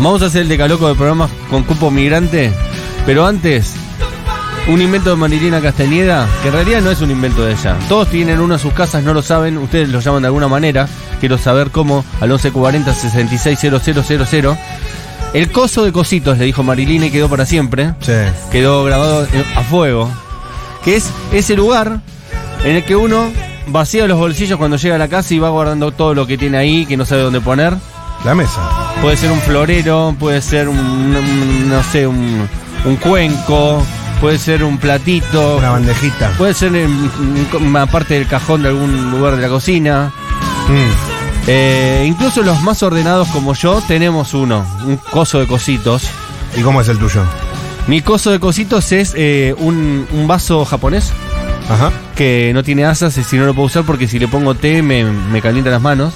Vamos 0.00 0.22
a 0.22 0.26
hacer 0.26 0.42
el 0.42 0.48
decaloco 0.48 0.88
de 0.88 0.94
programas 0.94 1.30
con 1.50 1.62
cupo 1.62 1.90
migrante, 1.90 2.50
pero 3.04 3.26
antes, 3.26 3.74
un 4.66 4.80
invento 4.80 5.10
de 5.10 5.16
Marilina 5.16 5.60
Castañeda, 5.60 6.26
que 6.40 6.48
en 6.48 6.54
realidad 6.54 6.80
no 6.80 6.90
es 6.90 7.02
un 7.02 7.10
invento 7.10 7.44
de 7.44 7.52
ella. 7.52 7.76
Todos 7.86 8.08
tienen 8.08 8.40
uno 8.40 8.54
en 8.54 8.60
sus 8.60 8.72
casas, 8.72 9.04
no 9.04 9.12
lo 9.12 9.20
saben, 9.20 9.58
ustedes 9.58 9.90
lo 9.90 10.00
llaman 10.00 10.22
de 10.22 10.28
alguna 10.28 10.48
manera. 10.48 10.88
Quiero 11.20 11.36
saber 11.36 11.70
cómo, 11.70 12.02
al 12.18 12.30
1140 12.30 12.94
660000. 12.94 14.56
El 15.34 15.52
coso 15.52 15.84
de 15.84 15.92
cositos, 15.92 16.38
le 16.38 16.46
dijo 16.46 16.62
Marilina 16.62 17.06
y 17.06 17.10
quedó 17.10 17.28
para 17.28 17.44
siempre. 17.44 17.94
Sí. 18.00 18.12
Quedó 18.50 18.82
grabado 18.84 19.24
eh, 19.24 19.44
a 19.54 19.60
fuego. 19.60 20.10
Que 20.82 20.96
es 20.96 21.10
ese 21.30 21.56
lugar 21.56 22.00
en 22.64 22.76
el 22.76 22.84
que 22.84 22.96
uno 22.96 23.30
vacía 23.66 24.06
los 24.06 24.18
bolsillos 24.18 24.58
cuando 24.58 24.78
llega 24.78 24.94
a 24.94 24.98
la 24.98 25.08
casa 25.08 25.34
y 25.34 25.38
va 25.38 25.50
guardando 25.50 25.92
todo 25.92 26.14
lo 26.14 26.26
que 26.26 26.38
tiene 26.38 26.56
ahí, 26.56 26.86
que 26.86 26.96
no 26.96 27.04
sabe 27.04 27.20
dónde 27.20 27.42
poner. 27.42 27.74
La 28.24 28.34
mesa. 28.34 28.60
Puede 29.00 29.16
ser 29.16 29.30
un 29.32 29.40
florero, 29.40 30.14
puede 30.18 30.42
ser 30.42 30.68
un, 30.68 30.78
un- 30.78 31.68
no 31.70 31.82
sé, 31.82 32.06
un, 32.06 32.46
un 32.84 32.96
cuenco, 32.96 33.82
puede 34.20 34.38
ser 34.38 34.62
un 34.62 34.76
platito, 34.76 35.56
Una 35.56 35.70
bandejita. 35.70 36.30
puede 36.36 36.52
ser 36.52 36.74
en- 36.76 37.10
en 37.54 37.66
una 37.66 37.86
parte 37.86 38.14
del 38.14 38.26
cajón 38.26 38.62
de 38.62 38.68
algún 38.68 39.10
lugar 39.10 39.36
de 39.36 39.42
la 39.42 39.48
cocina. 39.48 40.12
Mm. 40.68 41.46
Eh, 41.46 42.04
incluso 42.06 42.42
los 42.42 42.60
más 42.62 42.82
ordenados 42.82 43.28
como 43.28 43.54
yo 43.54 43.82
tenemos 43.88 44.34
uno, 44.34 44.66
un 44.84 44.96
coso 44.98 45.38
de 45.40 45.46
cositos. 45.46 46.02
¿Y 46.56 46.60
cómo 46.60 46.82
es 46.82 46.88
el 46.88 46.98
tuyo? 46.98 47.22
Mi 47.86 48.02
coso 48.02 48.30
de 48.30 48.38
cositos 48.38 48.92
es 48.92 49.14
eh, 49.16 49.54
un, 49.56 50.06
un 50.12 50.26
vaso 50.28 50.64
japonés 50.66 51.10
Ajá. 51.70 51.90
que 52.14 52.50
no 52.52 52.62
tiene 52.62 52.84
asas 52.84 53.16
y 53.16 53.24
si 53.24 53.38
no 53.38 53.46
lo 53.46 53.54
puedo 53.54 53.66
usar 53.66 53.84
porque 53.84 54.06
si 54.06 54.18
le 54.18 54.28
pongo 54.28 54.54
té 54.54 54.82
me, 54.82 55.04
me 55.04 55.40
calienta 55.40 55.70
las 55.70 55.80
manos. 55.80 56.12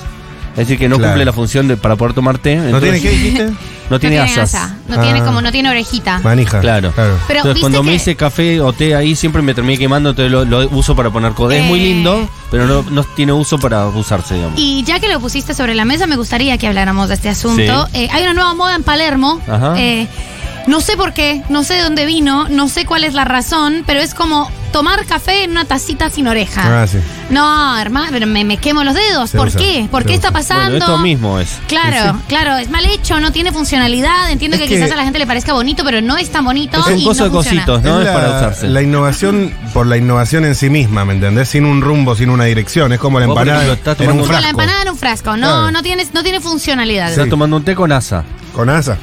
Es 0.55 0.59
decir, 0.59 0.79
que 0.79 0.89
no 0.89 0.97
Claro. 0.97 1.13
cumple 1.13 1.25
la 1.25 1.33
función 1.33 1.67
de, 1.69 1.77
para 1.77 1.97
poder 1.97 2.15
tomar 2.15 2.39
té. 2.39 2.57
¿No 2.57 2.81
tiene 2.81 3.01
qué 3.01 3.11
dijiste? 3.11 3.51
No 3.91 4.01
tiene 4.01 4.17
no 4.17 4.25
tiene 4.25 4.41
asas. 4.41 4.55
asa, 4.55 4.77
no 4.89 4.99
tiene 4.99 5.21
Ah. 5.21 5.25
como, 5.27 5.43
no 5.43 5.53
tiene 5.53 5.69
orejita. 5.69 6.19
Manija. 6.25 6.59
Claro. 6.61 6.91
Pero 6.97 7.41
entonces 7.41 7.61
cuando 7.61 7.83
me 7.83 7.93
hice 7.95 8.17
café 8.17 8.59
o 8.63 8.73
té 8.73 8.95
ahí 8.95 9.15
siempre 9.15 9.43
me 9.43 9.53
terminé 9.53 9.77
quemando, 9.77 10.09
entonces 10.11 10.33
lo, 10.33 10.47
lo 10.47 10.67
uso 10.71 10.97
para 10.97 11.11
poner 11.11 11.33
code. 11.33 11.59
Es 11.59 11.65
muy 11.67 11.81
Eh. 11.81 11.83
lindo, 11.83 12.27
pero 12.51 12.67
no, 12.67 12.83
no 12.91 13.05
tiene 13.05 13.35
uso 13.35 13.59
para 13.59 13.87
usarse, 13.89 14.37
digamos. 14.37 14.59
Y 14.59 14.85
ya 14.85 15.01
que 15.01 15.09
lo 15.09 15.21
pusiste 15.21 15.53
sobre 15.53 15.75
la 15.75 15.85
mesa, 15.85 16.07
me 16.07 16.17
gustaría 16.17 16.57
que 16.57 16.67
habláramos 16.67 17.09
de 17.09 17.15
este 17.17 17.29
asunto. 17.29 17.87
Sí. 17.93 18.05
Eh, 18.05 18.09
hay 18.11 18.23
una 18.23 18.33
nueva 18.33 18.55
moda 18.55 18.75
en 18.75 18.85
Palermo. 18.85 19.39
Ajá. 19.47 19.75
Eh, 19.79 20.09
no 20.67 20.81
sé 20.81 20.97
por 20.97 21.13
qué, 21.13 21.43
no 21.49 21.63
sé 21.65 21.75
de 21.75 21.83
dónde 21.83 22.07
vino, 22.07 22.49
no 22.49 22.69
sé 22.69 22.85
cuál 22.87 23.05
es 23.05 23.15
la 23.15 23.25
razón, 23.25 23.83
pero 23.87 24.01
es 24.01 24.15
como 24.15 24.51
tomar 24.73 25.05
café 25.07 25.45
en 25.45 25.53
una 25.53 25.65
tacita 25.67 26.11
sin 26.11 26.27
oreja. 26.27 26.83
Ah, 26.83 26.87
sí. 26.87 26.99
No, 27.31 27.79
hermano, 27.79 28.09
pero 28.11 28.27
me, 28.27 28.43
me 28.45 28.57
quemo 28.57 28.83
los 28.83 28.95
dedos. 28.95 29.31
Se 29.31 29.39
¿Por 29.39 29.49
usa, 29.49 29.61
qué? 29.61 29.87
¿Por 29.91 30.03
se 30.03 30.09
qué 30.09 30.15
está 30.15 30.33
pasando? 30.33 30.71
Bueno, 30.71 30.85
esto 30.87 30.99
mismo 30.99 31.39
es. 31.39 31.59
Claro, 31.69 32.19
claro, 32.29 32.57
es 32.57 32.71
mal 32.71 32.85
hecho, 32.87 33.21
no 33.21 33.31
tiene 33.31 33.53
funcionalidad. 33.53 34.31
Entiendo 34.31 34.57
Es 34.57 34.63
que, 34.63 34.69
que- 34.69 34.75
quizás 34.77 34.91
a 34.91 34.97
la 34.97 35.05
gente 35.05 35.19
le 35.21 35.27
parezca 35.29 35.53
bonito, 35.53 35.85
pero 35.85 36.01
no 36.01 36.17
es 36.17 36.31
tan 36.31 36.45
bonito. 36.45 36.81
Es 36.81 36.87
un 36.87 36.99
y 36.99 37.05
coso 37.05 37.21
no 37.21 37.25
de 37.27 37.31
funciona. 37.31 37.65
cositos, 37.67 37.83
¿no? 37.85 38.01
Es, 38.01 38.07
la, 38.07 38.13
para 38.13 38.29
usarse. 38.31 38.69
la 38.69 38.83
innovación 38.83 39.53
por 39.73 39.87
la 39.87 39.97
innovación 39.97 40.45
en 40.45 40.55
sí 40.57 40.71
misma, 40.71 41.05
¿me 41.05 41.13
entendés? 41.15 41.49
Sin 41.51 41.67
un 41.67 41.81
rumbo, 41.81 42.17
sin 42.17 42.31
una 42.31 42.45
dirección. 42.45 42.93
Es 42.93 42.99
como 42.99 43.21
la 43.21 43.27
empanada 43.27 43.73
estás 43.73 44.01
en 44.01 44.07
un 44.11 44.17
tomando- 44.19 44.23
Como 44.23 44.27
frasco. 44.27 44.43
la 44.43 44.51
empanada 44.51 44.83
en 44.83 44.89
un 44.89 44.97
frasco, 44.97 45.37
no, 45.37 45.47
Claro. 45.47 45.71
no, 45.71 45.83
tiene, 45.85 46.05
no 46.13 46.23
tiene 46.25 46.41
funcionalidad. 46.41 47.11
Estás 47.11 47.29
tomando 47.29 47.57
un 47.57 47.65
té 47.65 47.75
con 47.77 47.93
asa. 47.93 48.25
Con 48.53 48.69
asa. 48.71 48.97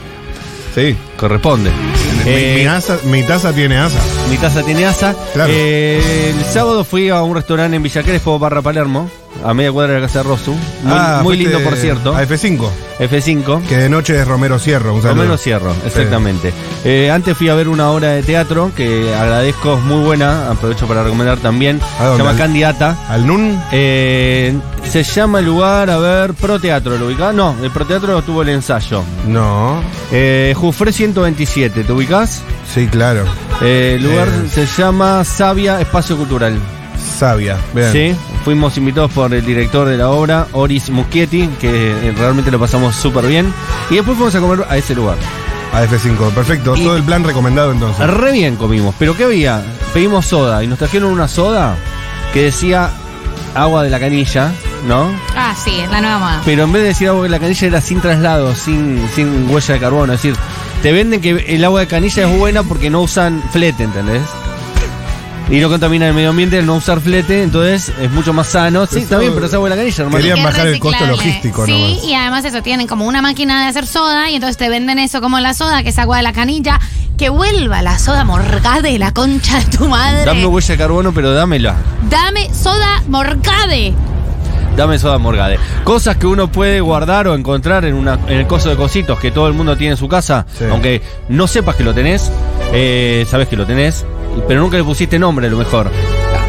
Sí. 0.73 0.95
Corresponde. 1.17 1.69
Mi- 1.69 2.31
Eh, 2.31 2.55
mi, 2.59 2.65
asa- 2.67 2.99
mi 3.05 3.23
taza 3.23 3.51
tiene 3.53 3.77
asa. 3.77 3.99
Mi 4.29 4.37
taza 4.37 4.63
tiene 4.63 4.85
asa. 4.85 5.15
Claro. 5.33 5.51
Eh, 5.53 6.33
el 6.37 6.45
sábado 6.45 6.83
fui 6.83 7.09
a 7.09 7.21
un 7.23 7.35
restaurante 7.35 7.75
en 7.75 7.83
Villa 7.83 8.03
Crespo, 8.03 8.37
barra 8.39 8.61
Palermo, 8.61 9.09
a 9.43 9.53
media 9.53 9.71
cuadra 9.71 9.93
de 9.95 10.01
la 10.01 10.07
casa 10.07 10.19
de 10.19 10.23
Rosu. 10.29 10.51
Muy, 10.51 10.59
Ah, 10.85 11.19
muy 11.23 11.37
lindo, 11.37 11.59
por 11.61 11.75
cierto. 11.75 12.15
A 12.15 12.23
F5, 12.23 12.69
F5. 12.99 13.61
que 13.67 13.77
de 13.77 13.89
noche 13.89 14.19
es 14.19 14.27
Romero 14.27 14.59
Cierro. 14.59 14.93
Un. 14.95 15.01
Romero 15.03 15.37
Cierro, 15.37 15.73
exactamente. 15.85 16.53
Eh, 16.85 17.09
antes 17.11 17.35
fui 17.37 17.49
a 17.49 17.55
ver 17.55 17.67
una 17.67 17.89
obra 17.91 18.09
de 18.09 18.23
teatro 18.23 18.71
que 18.75 19.13
agradezco, 19.15 19.75
es 19.75 19.81
muy 19.83 20.01
buena, 20.03 20.49
aprovecho 20.51 20.87
para 20.87 21.03
recomendar 21.03 21.37
también. 21.39 21.79
¿A 21.99 22.11
Se 22.11 22.17
llama 22.17 22.29
Al- 22.31 22.37
Candidata. 22.37 22.97
Al 23.09 23.25
NUN. 23.25 23.61
Eh, 23.71 24.55
se 24.89 25.03
llama 25.03 25.39
el 25.39 25.45
lugar, 25.45 25.89
a 25.89 25.97
ver, 25.97 26.33
Proteatro, 26.33 26.97
¿lo 26.97 27.07
ubicás? 27.07 27.33
No, 27.33 27.55
el 27.63 27.71
Proteatro 27.71 28.21
tuvo 28.23 28.41
el 28.41 28.49
ensayo. 28.49 29.03
No. 29.27 29.81
Eh, 30.11 30.53
Jufré 30.57 30.91
127, 30.91 31.83
¿te 31.83 31.91
ubicás? 31.93 32.41
Sí, 32.73 32.87
claro. 32.87 33.25
Eh, 33.61 33.93
el 33.97 34.03
lugar 34.03 34.27
se 34.51 34.65
llama 34.65 35.23
Sabia 35.23 35.79
Espacio 35.81 36.17
Cultural. 36.17 36.57
Sabia. 37.01 37.57
Vean. 37.73 37.91
Sí, 37.91 38.15
fuimos 38.45 38.77
invitados 38.77 39.11
por 39.11 39.33
el 39.33 39.45
director 39.45 39.87
de 39.87 39.97
la 39.97 40.09
obra, 40.09 40.47
Oris 40.53 40.89
Muschietti, 40.89 41.47
que 41.59 41.91
eh, 42.09 42.13
realmente 42.17 42.51
lo 42.51 42.59
pasamos 42.59 42.95
súper 42.95 43.25
bien. 43.27 43.53
Y 43.89 43.95
después 43.95 44.17
fuimos 44.17 44.35
a 44.35 44.39
comer 44.39 44.65
a 44.69 44.77
ese 44.77 44.95
lugar. 44.95 45.17
A 45.73 45.83
F5. 45.83 46.31
Perfecto. 46.31 46.75
Y- 46.75 46.83
Todo 46.83 46.97
el 46.97 47.03
plan 47.03 47.23
recomendado 47.23 47.71
entonces. 47.71 48.05
Re 48.07 48.31
bien 48.33 48.55
comimos, 48.55 48.93
pero 48.99 49.15
¿qué 49.15 49.23
había? 49.25 49.61
Pedimos 49.93 50.25
soda 50.25 50.63
y 50.63 50.67
nos 50.67 50.77
trajeron 50.79 51.11
una 51.11 51.27
soda 51.27 51.75
que 52.33 52.43
decía 52.43 52.89
agua 53.55 53.83
de 53.83 53.89
la 53.89 53.99
canilla, 53.99 54.51
¿no? 54.87 55.11
Ah, 55.35 55.53
sí, 55.61 55.79
es 55.79 55.89
la 55.91 56.01
nueva 56.01 56.19
moda. 56.19 56.41
Pero 56.45 56.63
en 56.63 56.71
vez 56.71 56.81
de 56.83 56.87
decir 56.89 57.07
agua 57.09 57.23
de 57.23 57.29
la 57.29 57.39
canilla 57.39 57.67
era 57.67 57.81
sin 57.81 57.99
traslado, 58.01 58.55
sin, 58.55 59.05
sin 59.15 59.49
huella 59.49 59.73
de 59.73 59.79
carbono. 59.79 60.13
Es 60.13 60.21
decir, 60.21 60.37
te 60.81 60.91
venden 60.91 61.21
que 61.21 61.31
el 61.47 61.63
agua 61.65 61.81
de 61.81 61.87
canilla 61.87 62.29
es 62.29 62.37
buena 62.37 62.63
porque 62.63 62.89
no 62.89 63.01
usan 63.01 63.41
flete, 63.51 63.83
¿entendés? 63.83 64.21
Y 65.51 65.59
no 65.59 65.67
contamina 65.67 66.07
el 66.07 66.13
medio 66.13 66.29
ambiente 66.29 66.57
al 66.59 66.65
no 66.65 66.75
usar 66.75 67.01
flete, 67.01 67.43
entonces 67.43 67.91
es 68.01 68.09
mucho 68.11 68.31
más 68.31 68.47
sano. 68.47 68.85
Sí, 68.85 68.95
Eso- 68.95 68.99
está 69.03 69.17
bien, 69.19 69.33
pero 69.33 69.47
es 69.47 69.53
agua 69.53 69.67
de 69.69 69.75
la 69.75 69.81
canilla, 69.81 70.03
hermano. 70.03 70.17
Querían 70.17 70.37
Es 70.37 70.43
bajar 70.45 70.67
el 70.67 70.79
costo 70.79 71.05
logístico 71.05 71.65
Sí, 71.65 71.71
nomás. 71.73 72.03
y 72.05 72.13
además 72.15 72.45
eso, 72.45 72.63
tienen 72.63 72.87
como 72.87 73.05
una 73.05 73.21
máquina 73.21 73.61
de 73.63 73.67
hacer 73.67 73.85
soda 73.85 74.29
y 74.29 74.35
entonces 74.35 74.55
te 74.55 74.69
venden 74.69 74.97
eso 74.97 75.19
como 75.19 75.39
la 75.41 75.53
soda, 75.53 75.83
que 75.83 75.89
es 75.89 75.99
agua 75.99 76.17
de 76.17 76.23
la 76.23 76.31
canilla. 76.33 76.79
Que 77.17 77.27
vuelva 77.29 77.81
la 77.83 77.99
soda 77.99 78.23
morgade, 78.23 78.97
la 78.97 79.11
concha 79.13 79.59
de 79.59 79.77
tu 79.77 79.87
madre. 79.89 80.23
Dame 80.25 80.45
huella 80.47 80.67
de 80.73 80.77
carbono, 80.77 81.13
pero 81.13 81.33
dámela. 81.33 81.75
Dame 82.09 82.49
soda 82.53 83.03
morgade. 83.09 83.93
Dame 84.77 84.97
soda 84.97 85.17
morgade. 85.17 85.59
Cosas 85.83 86.15
que 86.15 86.25
uno 86.27 86.49
puede 86.51 86.79
guardar 86.79 87.27
o 87.27 87.35
encontrar 87.35 87.83
en, 87.85 87.93
una, 87.95 88.17
en 88.27 88.37
el 88.39 88.47
coso 88.47 88.69
de 88.69 88.77
cositos 88.77 89.19
que 89.19 89.29
todo 89.31 89.47
el 89.47 89.53
mundo 89.53 89.75
tiene 89.75 89.91
en 89.91 89.97
su 89.97 90.07
casa, 90.07 90.45
Sí. 90.57 90.63
aunque 90.71 91.01
no 91.29 91.45
sepas 91.47 91.75
que 91.75 91.83
lo 91.83 91.93
tenés, 91.93 92.31
eh, 92.73 93.25
sabes 93.29 93.49
que 93.49 93.57
lo 93.57 93.65
tenés, 93.67 94.05
pero 94.47 94.61
nunca 94.61 94.77
le 94.77 94.83
pusiste 94.83 95.17
nombre 95.19 95.47
a 95.47 95.49
lo 95.49 95.57
mejor. 95.57 95.89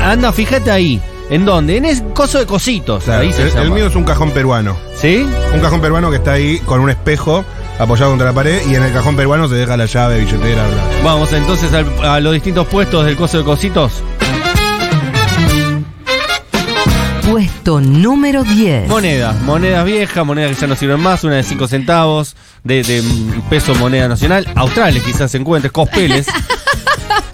Anda, 0.02 0.32
fíjate 0.32 0.70
ahí. 0.70 1.00
¿En 1.30 1.44
dónde? 1.46 1.76
En 1.78 1.84
ese 1.86 2.04
coso 2.12 2.38
de 2.38 2.46
cositos. 2.46 3.04
Claro, 3.04 3.22
ahí 3.22 3.32
se 3.32 3.42
el, 3.44 3.56
el 3.56 3.70
mío 3.70 3.86
es 3.86 3.94
un 3.96 4.04
cajón 4.04 4.32
peruano. 4.32 4.76
¿Sí? 5.00 5.26
Un 5.54 5.60
cajón 5.60 5.80
peruano 5.80 6.10
que 6.10 6.16
está 6.16 6.32
ahí 6.32 6.58
con 6.58 6.80
un 6.80 6.90
espejo 6.90 7.44
apoyado 7.78 8.10
contra 8.10 8.26
la 8.28 8.34
pared 8.34 8.60
y 8.68 8.74
en 8.74 8.82
el 8.82 8.92
cajón 8.92 9.16
peruano 9.16 9.48
se 9.48 9.54
deja 9.54 9.76
la 9.76 9.86
llave, 9.86 10.18
billetera, 10.18 10.62
bla. 10.66 10.82
Vamos 11.04 11.32
entonces 11.32 11.72
al- 11.72 12.04
a 12.04 12.20
los 12.20 12.34
distintos 12.34 12.66
puestos 12.66 13.06
del 13.06 13.16
coso 13.16 13.38
de 13.38 13.44
cositos. 13.44 13.92
Puesto 17.28 17.80
número 17.80 18.42
10. 18.44 18.88
Monedas, 18.88 19.40
monedas 19.42 19.84
viejas, 19.86 20.26
monedas 20.26 20.54
que 20.54 20.60
ya 20.60 20.66
no 20.66 20.76
sirven 20.76 21.00
más, 21.00 21.24
una 21.24 21.36
de 21.36 21.42
5 21.44 21.66
centavos, 21.66 22.36
de, 22.62 22.82
de 22.82 23.02
peso 23.48 23.74
moneda 23.76 24.06
nacional, 24.08 24.46
australes 24.54 25.02
quizás 25.02 25.30
se 25.30 25.38
encuentres, 25.38 25.72
cospeles. 25.72 26.26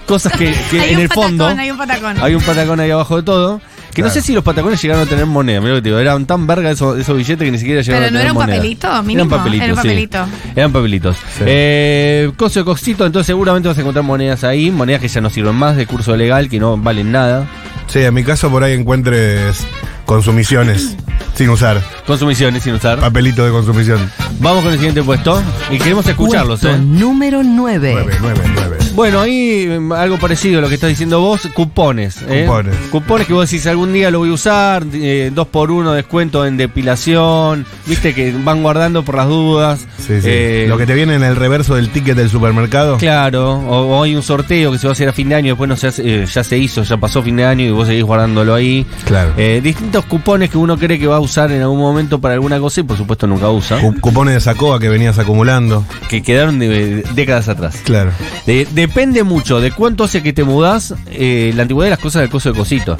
Cosas 0.08 0.32
que, 0.32 0.52
que 0.70 0.80
Hay 0.80 0.90
en 0.90 0.96
un 0.96 1.02
el 1.02 1.08
patacón, 1.08 1.24
fondo 1.38 1.46
hay 1.46 1.70
un 1.70 1.76
patacón. 1.78 2.16
hay 2.20 2.34
un 2.34 2.42
patacón 2.42 2.80
ahí 2.80 2.90
abajo 2.90 3.16
de 3.16 3.22
todo. 3.22 3.60
Que 3.94 4.02
no 4.02 4.10
sé 4.10 4.20
si 4.22 4.32
los 4.32 4.44
patacones 4.44 4.80
llegaron 4.80 5.02
a 5.04 5.06
tener 5.06 5.26
moneda, 5.26 5.60
mirá 5.60 5.70
lo 5.72 5.76
que 5.78 5.82
te 5.82 5.88
digo, 5.88 5.98
eran 5.98 6.24
tan 6.24 6.46
verga 6.46 6.70
esos, 6.70 6.98
esos 7.00 7.16
billetes 7.16 7.44
que 7.44 7.50
ni 7.50 7.58
siquiera 7.58 7.82
llegaron 7.82 8.04
Pero 8.04 8.08
a 8.08 8.10
no 8.10 8.18
tener 8.18 8.22
era 8.26 8.32
un 8.32 8.38
moneda. 8.38 8.56
papelito, 8.56 9.02
mínimo, 9.02 9.24
Eran 9.24 9.38
papelitos, 9.38 9.64
era 9.64 9.74
un 9.74 9.80
sí. 9.80 9.88
papelito. 9.88 10.26
Eran 10.54 10.72
papelitos. 10.72 11.16
Sí. 11.16 11.44
Eh, 11.46 12.30
coso 12.36 12.60
de 12.60 12.64
cosito, 12.64 13.04
entonces 13.06 13.26
seguramente 13.26 13.68
vas 13.68 13.76
a 13.76 13.80
encontrar 13.80 14.04
monedas 14.04 14.44
ahí, 14.44 14.70
monedas 14.70 15.00
que 15.00 15.08
ya 15.08 15.20
no 15.20 15.30
sirven 15.30 15.56
más, 15.56 15.76
de 15.76 15.86
curso 15.86 16.16
legal, 16.16 16.48
que 16.48 16.60
no 16.60 16.76
valen 16.76 17.10
nada. 17.10 17.46
Sí, 17.88 17.98
en 18.00 18.14
mi 18.14 18.22
caso 18.22 18.50
por 18.50 18.62
ahí 18.62 18.74
encuentres 18.74 19.66
consumiciones 20.06 20.94
sin 21.34 21.48
usar. 21.50 21.82
Consumiciones 22.06 22.62
sin 22.62 22.74
usar. 22.74 23.00
Papelito 23.00 23.44
de 23.44 23.50
consumición. 23.50 23.98
Vamos 24.38 24.62
con 24.62 24.72
el 24.72 24.78
siguiente 24.78 25.02
puesto 25.02 25.42
y 25.70 25.78
queremos 25.78 26.06
escucharlos, 26.06 26.60
Puesto 26.60 26.76
¿eh? 26.76 26.80
número 26.80 27.42
9. 27.42 27.90
9, 27.94 28.16
9, 28.20 28.40
9. 28.54 28.57
Bueno, 28.98 29.20
ahí 29.20 29.64
eh, 29.68 29.80
algo 29.96 30.18
parecido 30.18 30.58
a 30.58 30.62
lo 30.62 30.68
que 30.68 30.74
estás 30.74 30.90
diciendo 30.90 31.20
vos, 31.20 31.42
cupones. 31.54 32.16
¿eh? 32.28 32.46
Cupones. 32.48 32.74
Cupones 32.90 33.26
que 33.28 33.32
vos 33.32 33.48
decís 33.48 33.64
algún 33.68 33.92
día 33.92 34.10
lo 34.10 34.18
voy 34.18 34.30
a 34.30 34.32
usar, 34.32 34.84
eh, 34.92 35.30
dos 35.32 35.46
por 35.46 35.70
uno 35.70 35.92
descuento 35.92 36.44
en 36.44 36.56
depilación, 36.56 37.64
viste 37.86 38.12
que 38.12 38.34
van 38.42 38.60
guardando 38.60 39.04
por 39.04 39.14
las 39.14 39.28
dudas. 39.28 39.78
Sí, 39.98 40.20
sí. 40.20 40.24
Eh, 40.24 40.66
Lo 40.68 40.76
que 40.78 40.84
te 40.84 40.94
viene 40.94 41.14
en 41.14 41.22
el 41.22 41.36
reverso 41.36 41.76
del 41.76 41.90
ticket 41.90 42.16
del 42.16 42.28
supermercado. 42.28 42.96
Claro, 42.96 43.52
o, 43.52 43.98
o 43.98 44.02
hay 44.02 44.16
un 44.16 44.22
sorteo 44.24 44.72
que 44.72 44.78
se 44.78 44.88
va 44.88 44.90
a 44.90 44.94
hacer 44.94 45.08
a 45.08 45.12
fin 45.12 45.28
de 45.28 45.36
año, 45.36 45.52
después 45.52 45.68
no 45.68 45.76
se 45.76 45.86
hace, 45.86 46.26
ya 46.26 46.42
se 46.42 46.58
hizo, 46.58 46.82
ya 46.82 46.96
pasó 46.96 47.22
fin 47.22 47.36
de 47.36 47.44
año 47.44 47.66
y 47.66 47.70
vos 47.70 47.86
seguís 47.86 48.02
guardándolo 48.02 48.52
ahí. 48.52 48.84
Claro. 49.04 49.32
Distintos 49.62 50.06
cupones 50.06 50.50
que 50.50 50.58
uno 50.58 50.76
cree 50.76 50.98
que 50.98 51.06
va 51.06 51.18
a 51.18 51.20
usar 51.20 51.52
en 51.52 51.62
algún 51.62 51.78
momento 51.78 52.20
para 52.20 52.34
alguna 52.34 52.58
cosa 52.58 52.80
y 52.80 52.82
por 52.82 52.96
supuesto 52.96 53.28
nunca 53.28 53.48
usa, 53.48 53.78
Cu- 53.80 54.00
cupones 54.00 54.34
de 54.34 54.40
Sacoa 54.40 54.80
que 54.80 54.88
venías 54.88 55.20
acumulando. 55.20 55.84
que 56.08 56.20
quedaron 56.20 56.58
de- 56.58 56.68
de 56.68 57.02
décadas 57.14 57.48
atrás. 57.48 57.76
Claro. 57.84 58.10
De- 58.44 58.66
depende 58.88 59.22
mucho 59.22 59.60
de 59.60 59.70
cuánto 59.70 60.04
hace 60.04 60.22
que 60.22 60.32
te 60.32 60.44
mudás, 60.44 60.94
eh, 61.10 61.52
la 61.54 61.62
antigüedad 61.62 61.86
de 61.86 61.90
las 61.90 61.98
cosas 61.98 62.20
del 62.22 62.30
coso 62.30 62.50
de 62.52 62.58
cositos. 62.58 62.98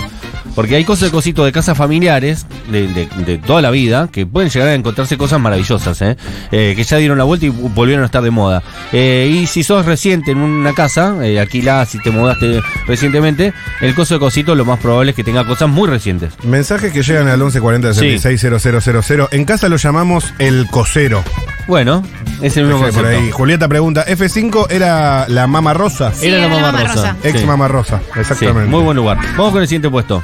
Porque 0.54 0.74
hay 0.76 0.84
cosas 0.84 1.08
de 1.08 1.10
cositos 1.12 1.44
de 1.46 1.52
casas 1.52 1.78
familiares, 1.78 2.46
de, 2.70 2.88
de- 2.88 3.08
de 3.24 3.38
toda 3.38 3.62
la 3.62 3.70
vida, 3.70 4.08
que 4.10 4.26
pueden 4.26 4.50
llegar 4.50 4.68
a 4.68 4.74
encontrarse 4.74 5.16
cosas 5.16 5.40
maravillosas, 5.40 6.02
¿eh? 6.02 6.16
Eh, 6.50 6.72
que 6.76 6.82
ya 6.84 6.96
dieron 6.96 7.16
la 7.16 7.24
vuelta 7.24 7.46
y 7.46 7.48
volvieron 7.50 8.02
a 8.02 8.06
estar 8.06 8.22
de 8.22 8.30
moda. 8.30 8.62
Y 8.92 9.46
si 9.46 9.62
sos 9.62 9.86
reciente 9.86 10.32
en 10.32 10.38
una 10.38 10.74
casa, 10.74 11.14
alquilás, 11.40 11.90
si 11.90 11.98
te 12.00 12.10
mudaste 12.10 12.60
recientemente, 12.86 13.52
el 13.80 13.94
coso 13.94 14.14
de 14.14 14.20
cositos 14.20 14.56
lo 14.56 14.64
más 14.64 14.80
probable 14.80 15.10
es 15.10 15.16
que 15.16 15.22
tenga 15.24 15.46
cosas 15.46 15.68
muy 15.68 15.88
recientes. 15.88 16.32
Mensajes 16.42 16.92
que 16.92 17.02
llegan 17.02 17.28
al 17.28 17.38
1140 17.38 17.94
Sí. 17.94 18.18
660000. 18.18 19.28
En 19.30 19.44
casa 19.44 19.68
lo 19.68 19.76
llamamos 19.76 20.34
el 20.38 20.66
cosero. 20.70 21.22
Bueno, 21.68 22.02
es 22.42 22.56
el 22.56 22.64
mismo 22.64 22.80
Por 22.80 22.92
concepto. 22.92 23.08
ahí. 23.18 23.30
Julieta 23.30 23.68
pregunta, 23.68 24.04
¿F5 24.06 24.66
era 24.70 25.28
la 25.28 25.46
mama 25.46 25.74
rosa? 25.74 26.12
Sí, 26.14 26.26
Era 26.26 26.38
la 26.38 26.44
era 26.46 26.54
la 26.54 26.60
mamá 26.60 26.72
mamá 26.72 26.84
rosa. 26.88 27.12
rosa. 27.12 27.16
Ex 27.28 27.40
Sí. 27.40 27.46
mama 27.46 27.68
rosa, 27.68 28.00
Sí, 28.14 28.20
exactamente. 28.20 28.70
muy 28.70 28.82
buen 28.82 28.96
lugar. 28.96 29.18
Vamos 29.36 29.52
con 29.52 29.60
el 29.62 29.68
siguiente 29.68 29.90
puesto. 29.90 30.22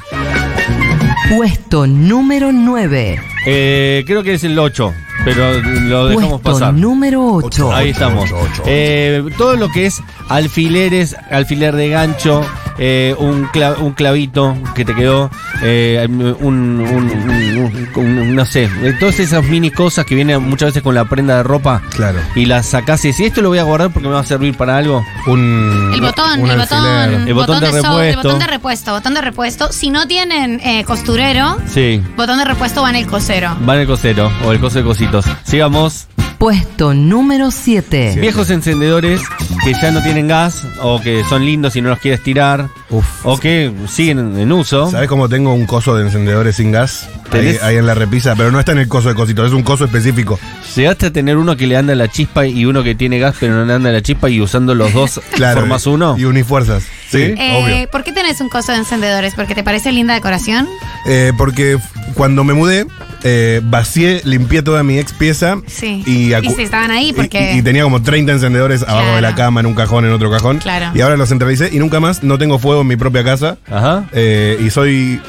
Puesto 1.37 1.87
número 1.87 2.51
9. 2.53 3.21
Eh, 3.47 4.05
creo 4.07 4.23
que 4.23 4.35
es 4.35 4.45
el 4.45 4.59
8, 4.59 4.93
pero 5.25 5.61
lo 5.61 6.07
dejamos 6.07 6.41
Puesto 6.41 6.61
pasar. 6.61 6.75
número 6.75 7.25
8. 7.27 7.73
Ahí 7.75 7.91
estamos. 7.91 8.25
ocho, 8.25 8.39
ocho. 8.41 8.63
Eh, 8.67 9.23
todo 9.37 9.57
lo 9.57 9.71
que 9.71 9.87
es 9.87 10.01
alfileres, 10.29 11.15
alfiler 11.31 11.75
de 11.77 11.89
gancho, 11.91 12.43
eh, 12.79 13.15
un, 13.19 13.47
cla- 13.49 13.79
un 13.79 13.93
clavito 13.93 14.57
que 14.75 14.85
te 14.85 14.95
quedó, 14.95 15.31
eh, 15.63 16.05
un, 16.09 16.23
un- 16.23 16.81
un- 16.81 17.59
un- 17.59 17.89
un- 17.97 18.35
no 18.35 18.45
sé, 18.47 18.65
eh, 18.65 18.97
todas 18.99 19.21
esas 19.21 19.45
mini 19.45 19.71
cosas 19.71 20.05
que 20.07 20.15
vienen 20.15 20.43
muchas 20.43 20.71
veces 20.71 20.83
con 20.83 20.95
la 20.95 21.05
prenda 21.05 21.37
de 21.37 21.43
ropa 21.45 21.83
Claro. 21.91 22.19
y 22.35 22.47
las 22.47 22.67
sacás 22.67 23.05
y 23.05 23.09
decís, 23.09 23.27
esto 23.27 23.43
lo 23.43 23.49
voy 23.51 23.59
a 23.59 23.63
guardar 23.63 23.93
porque 23.93 24.09
me 24.09 24.15
va 24.15 24.21
a 24.21 24.25
servir 24.25 24.57
para 24.57 24.77
algo. 24.79 25.05
Un, 25.27 25.91
El 25.95 26.01
botón, 26.01 26.41
un 26.41 26.51
el 26.51 26.61
alfiler. 26.61 27.11
botón, 27.11 27.29
El 27.29 27.35
botón 27.35 27.61
de 27.61 27.67
el 27.67 27.73
repuesto. 27.75 28.23
botón 28.23 28.39
de 28.41 28.47
repuesto, 28.47 28.93
botón 28.93 29.15
de 29.15 29.21
repuesto. 29.21 29.73
Si 29.73 29.91
no 29.91 30.07
tienen 30.09 30.61
eh, 30.65 30.85
costurero, 30.85 31.59
Sí, 31.73 32.03
botón 32.17 32.39
de 32.39 32.45
repuesto 32.45 32.83
va 32.83 32.91
en 32.91 32.97
el 32.97 33.07
cosero. 33.41 33.57
va 33.69 33.75
en 33.75 33.81
el 33.83 33.87
cosero 33.87 34.33
o 34.45 34.53
el 34.53 34.61
coso 34.61 34.79
de 34.79 34.85
cositos. 34.85 35.25
Sigamos. 35.45 36.07
Puesto 36.39 36.93
número 36.93 37.51
7. 37.51 38.17
Viejos 38.21 38.51
encendedores 38.51 39.23
que 39.63 39.73
ya 39.73 39.91
no 39.93 40.03
tienen 40.03 40.27
gas 40.29 40.63
o 40.83 41.01
que 41.01 41.23
son 41.25 41.45
lindos 41.45 41.75
y 41.77 41.81
no 41.81 41.89
los 41.91 42.01
quieres 42.01 42.23
tirar 42.23 42.69
Uf. 42.91 43.07
o 43.25 43.39
que 43.39 43.73
siguen 43.89 44.39
en 44.39 44.53
uso. 44.53 44.91
¿Sabes 44.91 45.09
cómo 45.09 45.29
tengo 45.29 45.55
un 45.55 45.65
coso 45.65 45.95
de 45.97 46.05
encendedores 46.05 46.57
sin 46.57 46.71
gas? 46.73 47.09
Ahí, 47.27 47.31
¿Tenés? 47.31 47.63
ahí 47.63 47.77
en 47.77 47.87
la 47.87 47.95
repisa, 47.95 48.35
pero 48.37 48.51
no 48.51 48.59
está 48.59 48.73
en 48.73 48.79
el 48.79 48.89
coso 48.89 49.09
de 49.09 49.15
cositos, 49.15 49.47
es 49.47 49.53
un 49.53 49.63
coso 49.63 49.85
específico. 49.87 50.39
Llegaste 50.77 51.07
a 51.07 51.13
tener 51.13 51.37
uno 51.39 51.57
que 51.57 51.67
le 51.67 51.77
anda 51.79 51.95
la 51.95 52.09
chispa 52.09 52.47
y 52.47 52.67
uno 52.67 52.83
que 52.83 52.95
tiene 52.95 53.19
gas 53.21 53.37
pero 53.41 53.55
no 53.55 53.65
le 53.65 53.73
anda 53.73 53.91
la 53.91 54.03
chispa 54.03 54.29
y 54.29 54.41
usando 54.41 54.75
los 54.75 54.93
dos 54.93 55.21
Claro. 55.35 55.61
formas 55.61 55.87
uno. 55.87 56.17
Y 56.19 56.25
unifuerzas. 56.25 56.83
Sí, 57.09 57.23
Eh, 57.23 57.63
obvio. 57.63 57.91
¿Por 57.91 58.03
qué 58.05 58.13
tenés 58.13 58.41
un 58.43 58.49
coso 58.51 58.73
de 58.73 58.79
encendedores? 58.79 59.35
¿Porque 59.35 59.55
te 59.55 59.63
parece 59.63 59.93
linda 59.93 60.13
decoración? 60.15 60.69
Eh, 61.07 61.33
porque 61.39 61.75
f- 61.75 61.89
cuando 62.15 62.45
me 62.45 62.53
mudé, 62.55 62.87
eh, 63.25 63.61
vacié, 63.65 64.21
limpié 64.25 64.63
toda 64.63 64.83
mi 64.83 64.99
ex 64.99 65.13
pieza. 65.13 65.57
Sí. 65.67 66.03
Y, 66.07 66.35
Y 66.35 66.51
sí, 66.55 66.63
estaban 66.63 66.91
ahí 66.91 67.09
y- 67.09 67.13
porque- 67.15 67.55
Y, 67.55 67.59
y 67.59 67.63
tenía 67.63 67.83
como 67.83 68.03
30 68.03 68.33
encendedores 68.33 68.83
abajo 68.83 69.17
de 69.17 69.23
la 69.23 69.35
cama, 69.35 69.61
en 69.61 69.67
un 69.67 69.75
cajón, 69.75 70.05
en 70.05 70.13
otro 70.13 70.31
cajón. 70.31 70.59
Claro. 70.59 70.91
Y 70.95 71.01
ahora 71.01 71.17
los 71.17 71.29
centralicé 71.31 71.71
y 71.73 71.79
nunca 71.79 71.99
más 72.01 72.23
no 72.23 72.39
tengo 72.39 72.59
fuego 72.59 72.83
en 72.83 72.87
mi 72.87 72.97
propia 72.97 73.25
casa. 73.25 73.57
Ajá. 73.71 74.05
eh, 74.13 74.59
y 74.65 74.71
soy 74.71 75.21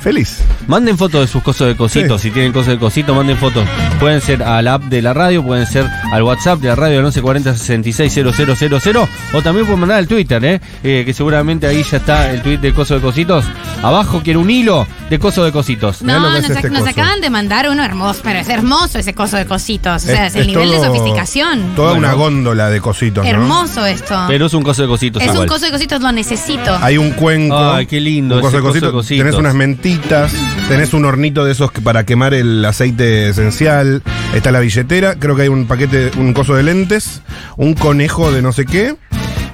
feliz. 0.00 0.42
Manden 0.68 0.96
fotos 0.96 1.22
de 1.22 1.26
sus 1.26 1.42
cosas 1.42 1.68
de 1.68 1.76
cositos. 1.76 2.20
Sí. 2.20 2.28
Si 2.28 2.32
tienen 2.34 2.52
cosas 2.52 2.74
de 2.74 2.78
cositos, 2.78 3.16
manden 3.16 3.36
fotos. 3.36 3.66
Pueden 3.98 4.20
ser 4.20 4.42
a 4.44 4.62
la 4.62 4.74
app 4.74 4.84
de 4.84 5.02
la 5.02 5.12
radio, 5.12 5.42
pueden 5.42 5.66
ser 5.66 5.86
al 6.12 6.22
WhatsApp 6.22 6.60
de 6.60 6.68
la 6.68 6.74
radio 6.74 6.98
al 6.98 7.04
1140 7.04 7.56
660000 7.56 8.96
o 9.32 9.42
también 9.42 9.66
pueden 9.66 9.80
mandar 9.80 9.98
al 9.98 10.08
Twitter, 10.08 10.42
¿eh? 10.44 10.60
Eh, 10.82 11.02
que 11.04 11.12
seguramente 11.12 11.66
ahí 11.66 11.82
ya 11.82 11.98
está 11.98 12.30
el 12.30 12.42
tweet 12.42 12.58
de 12.58 12.72
coso 12.72 12.94
de 12.94 13.00
cositos. 13.00 13.44
Abajo 13.82 14.22
quiero 14.24 14.40
un 14.40 14.50
hilo 14.50 14.86
de 15.10 15.18
coso 15.18 15.44
de 15.44 15.52
cositos. 15.52 16.02
No, 16.02 16.18
nos, 16.20 16.38
es 16.44 16.50
este 16.50 16.70
nos 16.70 16.80
coso. 16.80 16.90
acaban 16.90 17.20
de 17.20 17.30
mandar 17.30 17.68
uno 17.68 17.84
hermoso, 17.84 18.20
pero 18.24 18.38
es 18.40 18.48
hermoso 18.48 18.98
ese 18.98 19.14
coso 19.14 19.36
de 19.36 19.46
cositos. 19.46 20.02
O 20.02 20.06
sea, 20.06 20.26
es, 20.26 20.34
el 20.34 20.42
es 20.42 20.46
nivel 20.48 20.70
de 20.70 20.78
sofisticación. 20.78 21.74
Toda 21.76 21.90
Bueno. 21.90 22.06
una 22.06 22.14
góndola 22.14 22.70
de 22.70 22.80
cositos, 22.80 23.24
¿no? 23.24 23.30
Hermoso 23.30 23.86
esto. 23.86 24.24
Pero 24.28 24.46
es 24.46 24.54
un 24.54 24.62
coso 24.62 24.82
de 24.82 24.88
cositos 24.88 25.22
es 25.22 25.28
igual. 25.28 25.42
un 25.42 25.48
coso 25.48 25.66
de 25.66 25.72
cositos, 25.72 26.00
lo 26.00 26.12
necesito. 26.12 26.76
Hay 26.80 26.98
un 26.98 27.10
cuenco. 27.12 27.56
Ay, 27.56 27.86
qué 27.86 28.00
lindo 28.00 28.36
Un 28.36 28.40
coso 28.42 28.48
ese 28.48 28.56
de 28.58 28.62
coso 28.62 28.74
de 28.74 28.80
cositos. 28.80 28.92
cositos. 28.92 29.24
Tenés 29.24 29.38
unas 29.38 29.54
mentitas. 29.54 30.32
Tenés 30.68 30.92
un 30.92 31.04
hornito 31.06 31.44
de 31.46 31.52
esos 31.52 31.70
para 31.82 32.04
quemar 32.04 32.34
el 32.34 32.62
aceite 32.64 33.30
esencial. 33.30 34.02
Está 34.34 34.52
la 34.52 34.60
billetera. 34.60 35.14
Creo 35.18 35.34
que 35.34 35.42
hay 35.42 35.48
un 35.48 35.66
paquete, 35.66 36.10
un 36.18 36.34
coso 36.34 36.54
de 36.54 36.62
lentes. 36.62 37.22
Un 37.56 37.72
conejo 37.74 38.30
de 38.30 38.42
no 38.42 38.52
sé 38.52 38.66
qué. 38.66 38.94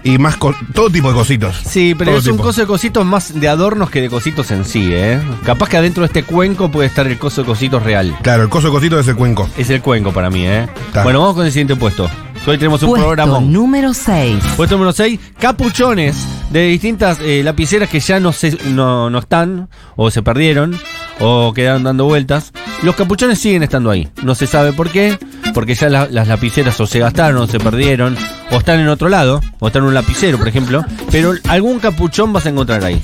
Y 0.02 0.18
más, 0.18 0.36
co- 0.36 0.54
todo 0.74 0.90
tipo 0.90 1.08
de 1.08 1.14
cositos. 1.14 1.56
Sí, 1.64 1.94
pero 1.96 2.10
Todo 2.10 2.20
es 2.20 2.26
un 2.26 2.32
tipo. 2.32 2.42
coso 2.44 2.60
de 2.60 2.66
cositos 2.66 3.06
más 3.06 3.40
de 3.40 3.48
adornos 3.48 3.88
que 3.90 4.02
de 4.02 4.10
cositos 4.10 4.50
en 4.50 4.66
sí, 4.66 4.90
¿eh? 4.92 5.18
Capaz 5.46 5.68
que 5.70 5.78
adentro 5.78 6.02
de 6.02 6.08
este 6.08 6.24
cuenco 6.24 6.70
puede 6.70 6.88
estar 6.88 7.06
el 7.06 7.16
coso 7.16 7.40
de 7.40 7.46
cositos 7.46 7.82
real. 7.82 8.14
Claro, 8.20 8.42
el 8.42 8.50
coso 8.50 8.66
de 8.66 8.72
cositos 8.74 9.00
es 9.00 9.08
el 9.08 9.16
cuenco. 9.16 9.48
Es 9.56 9.70
el 9.70 9.80
cuenco 9.80 10.12
para 10.12 10.28
mí, 10.28 10.46
¿eh? 10.46 10.68
Está. 10.88 11.04
Bueno, 11.04 11.20
vamos 11.20 11.36
con 11.36 11.46
el 11.46 11.52
siguiente 11.52 11.74
puesto. 11.76 12.10
Hoy 12.46 12.58
tenemos 12.58 12.82
un 12.82 12.90
Puesto 12.90 13.06
programa. 13.06 13.40
número 13.40 13.94
6. 13.94 14.44
Puesto 14.58 14.74
número 14.76 14.92
6, 14.92 15.18
capuchones 15.38 16.14
de 16.50 16.64
distintas 16.66 17.18
eh, 17.22 17.40
lapiceras 17.42 17.88
que 17.88 18.00
ya 18.00 18.20
no, 18.20 18.32
se, 18.34 18.58
no, 18.66 19.08
no 19.08 19.18
están, 19.20 19.70
o 19.96 20.10
se 20.10 20.20
perdieron, 20.20 20.78
o 21.20 21.52
quedaron 21.54 21.82
dando 21.84 22.04
vueltas. 22.04 22.52
Los 22.82 22.96
capuchones 22.96 23.38
siguen 23.38 23.62
estando 23.62 23.90
ahí. 23.90 24.08
No 24.22 24.34
se 24.34 24.46
sabe 24.46 24.72
por 24.72 24.90
qué, 24.90 25.18
porque 25.54 25.74
ya 25.74 25.88
la- 25.88 26.08
las 26.10 26.28
lapiceras 26.28 26.78
o 26.80 26.86
se 26.86 26.98
gastaron, 26.98 27.38
o 27.42 27.46
se 27.46 27.58
perdieron, 27.58 28.16
o 28.50 28.56
están 28.56 28.80
en 28.80 28.88
otro 28.88 29.08
lado, 29.08 29.40
o 29.60 29.66
están 29.68 29.82
en 29.82 29.88
un 29.88 29.94
lapicero, 29.94 30.38
por 30.38 30.48
ejemplo. 30.48 30.84
Pero 31.10 31.32
algún 31.48 31.78
capuchón 31.78 32.32
vas 32.32 32.46
a 32.46 32.50
encontrar 32.50 32.84
ahí. 32.84 33.00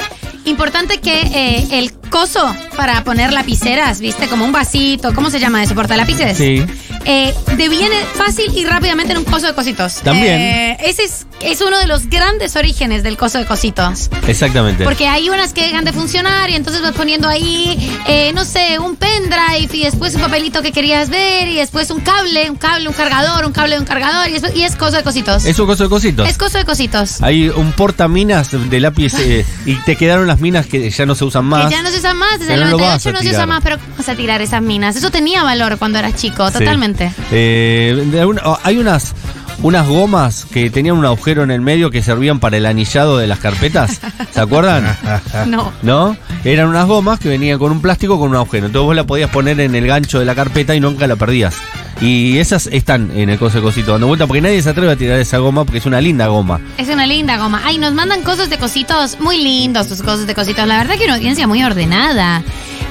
Importante 0.46 0.98
que 1.00 1.20
eh, 1.20 1.66
el 1.72 1.92
coso 1.92 2.54
para 2.76 3.04
poner 3.04 3.32
lapiceras, 3.32 4.00
¿viste? 4.00 4.26
Como 4.26 4.44
un 4.44 4.52
vasito, 4.52 5.14
¿cómo 5.14 5.30
se 5.30 5.38
llama 5.38 5.62
eso? 5.62 5.74
¿Portalápices? 5.74 6.36
Sí. 6.36 6.64
Eh, 7.04 7.32
deviene 7.56 7.96
fácil 8.14 8.46
y 8.56 8.64
rápidamente 8.64 9.12
en 9.12 9.18
un 9.18 9.24
coso 9.24 9.46
de 9.46 9.54
cositos. 9.54 9.96
También. 9.96 10.40
Eh, 10.40 10.76
ese 10.84 11.04
es, 11.04 11.26
es 11.42 11.60
uno 11.60 11.78
de 11.78 11.86
los 11.86 12.08
grandes 12.08 12.56
orígenes 12.56 13.02
del 13.02 13.16
coso 13.16 13.38
de 13.38 13.46
cositos. 13.46 14.10
Exactamente. 14.26 14.84
Porque 14.84 15.06
hay 15.08 15.28
unas 15.28 15.52
que 15.52 15.62
dejan 15.62 15.84
de 15.84 15.92
funcionar 15.92 16.50
y 16.50 16.54
entonces 16.54 16.82
vas 16.82 16.92
poniendo 16.92 17.28
ahí, 17.28 17.76
eh, 18.06 18.32
no 18.34 18.44
sé, 18.44 18.78
un 18.78 18.96
pendrive 18.96 19.68
y 19.72 19.84
después 19.84 20.14
un 20.14 20.20
papelito 20.22 20.62
que 20.62 20.72
querías 20.72 21.10
ver 21.10 21.48
y 21.48 21.56
después 21.56 21.90
un 21.90 22.00
cable, 22.00 22.50
un 22.50 22.56
cable, 22.56 22.88
un 22.88 22.94
cargador, 22.94 23.44
un 23.46 23.52
cable 23.52 23.74
de 23.74 23.80
un 23.80 23.86
cargador 23.86 24.28
y, 24.28 24.32
después- 24.32 24.54
y 24.56 24.62
es 24.62 24.76
coso 24.76 24.96
de 24.96 25.02
cositos. 25.02 25.44
Es 25.44 25.58
un 25.58 25.66
coso 25.66 25.84
de 25.84 25.88
cositos. 25.90 26.28
Es 26.28 26.38
coso 26.38 26.58
de 26.58 26.64
cositos. 26.64 27.22
Hay 27.22 27.48
un 27.48 27.72
portaminas 27.72 28.50
de 28.70 28.80
lápiz 28.80 29.14
eh, 29.18 29.44
y 29.66 29.74
te 29.76 29.96
quedaron 29.96 30.26
las 30.26 30.40
minas 30.40 30.66
que 30.66 30.90
ya 30.90 31.06
no 31.06 31.14
se 31.14 31.24
usan 31.24 31.44
más. 31.44 31.66
Que 31.66 31.72
ya 31.76 31.82
no 31.82 31.90
se 31.90 31.98
usa 31.98 32.14
más, 32.14 32.38
desde 32.38 32.52
Pero 32.52 32.62
el 32.64 32.70
no 32.70 32.76
lo 32.78 32.84
vas 32.84 33.04
98 33.04 33.08
a 33.08 33.12
no 33.12 33.18
se 33.18 33.24
tirar. 33.24 33.34
usa 33.40 33.46
más, 33.46 33.62
pero 33.62 33.76
vamos 33.92 34.08
a 34.08 34.14
tirar 34.14 34.42
esas 34.42 34.62
minas. 34.62 34.96
Eso 34.96 35.10
tenía 35.10 35.42
valor 35.42 35.78
cuando 35.78 35.98
eras 35.98 36.14
chico, 36.16 36.46
Sí. 36.48 36.58
totalmente. 36.58 37.12
Eh, 37.32 38.28
oh, 38.44 38.58
hay 38.62 38.78
unas 38.78 39.14
unas 39.62 39.86
gomas 39.86 40.46
que 40.46 40.70
tenían 40.70 40.96
un 40.96 41.04
agujero 41.04 41.42
en 41.42 41.50
el 41.50 41.60
medio 41.60 41.90
que 41.90 42.02
servían 42.02 42.40
para 42.40 42.56
el 42.56 42.66
anillado 42.66 43.18
de 43.18 43.26
las 43.26 43.38
carpetas. 43.38 44.00
¿Se 44.30 44.40
acuerdan? 44.40 44.96
No. 45.46 45.72
¿No? 45.82 46.16
Eran 46.44 46.68
unas 46.68 46.86
gomas 46.86 47.18
que 47.18 47.28
venían 47.28 47.58
con 47.58 47.72
un 47.72 47.80
plástico 47.80 48.18
con 48.18 48.30
un 48.30 48.36
agujero. 48.36 48.66
Entonces 48.66 48.86
vos 48.86 48.96
la 48.96 49.04
podías 49.04 49.30
poner 49.30 49.60
en 49.60 49.74
el 49.74 49.86
gancho 49.86 50.18
de 50.18 50.24
la 50.24 50.34
carpeta 50.34 50.74
y 50.74 50.80
nunca 50.80 51.06
la 51.06 51.16
perdías. 51.16 51.56
Y 52.00 52.38
esas 52.38 52.66
están 52.68 53.10
en 53.14 53.28
el 53.28 53.38
coso 53.38 53.58
de 53.58 53.62
cosito 53.62 53.92
dando 53.92 54.06
vuelta 54.06 54.26
porque 54.26 54.40
nadie 54.40 54.62
se 54.62 54.70
atreve 54.70 54.92
a 54.92 54.96
tirar 54.96 55.18
esa 55.18 55.38
goma 55.38 55.64
porque 55.64 55.78
es 55.78 55.86
una 55.86 56.00
linda 56.00 56.28
goma. 56.28 56.60
Es 56.78 56.88
una 56.88 57.06
linda 57.06 57.36
goma. 57.36 57.62
Ay, 57.64 57.78
nos 57.78 57.92
mandan 57.92 58.22
cosas 58.22 58.48
de 58.48 58.58
cositos 58.58 59.18
muy 59.20 59.42
lindos, 59.42 59.88
tus 59.88 60.02
cosas 60.02 60.26
de 60.26 60.34
cositos. 60.34 60.66
La 60.66 60.78
verdad 60.78 60.96
que 60.96 61.04
una 61.04 61.14
audiencia 61.16 61.46
muy 61.46 61.62
ordenada. 61.62 62.42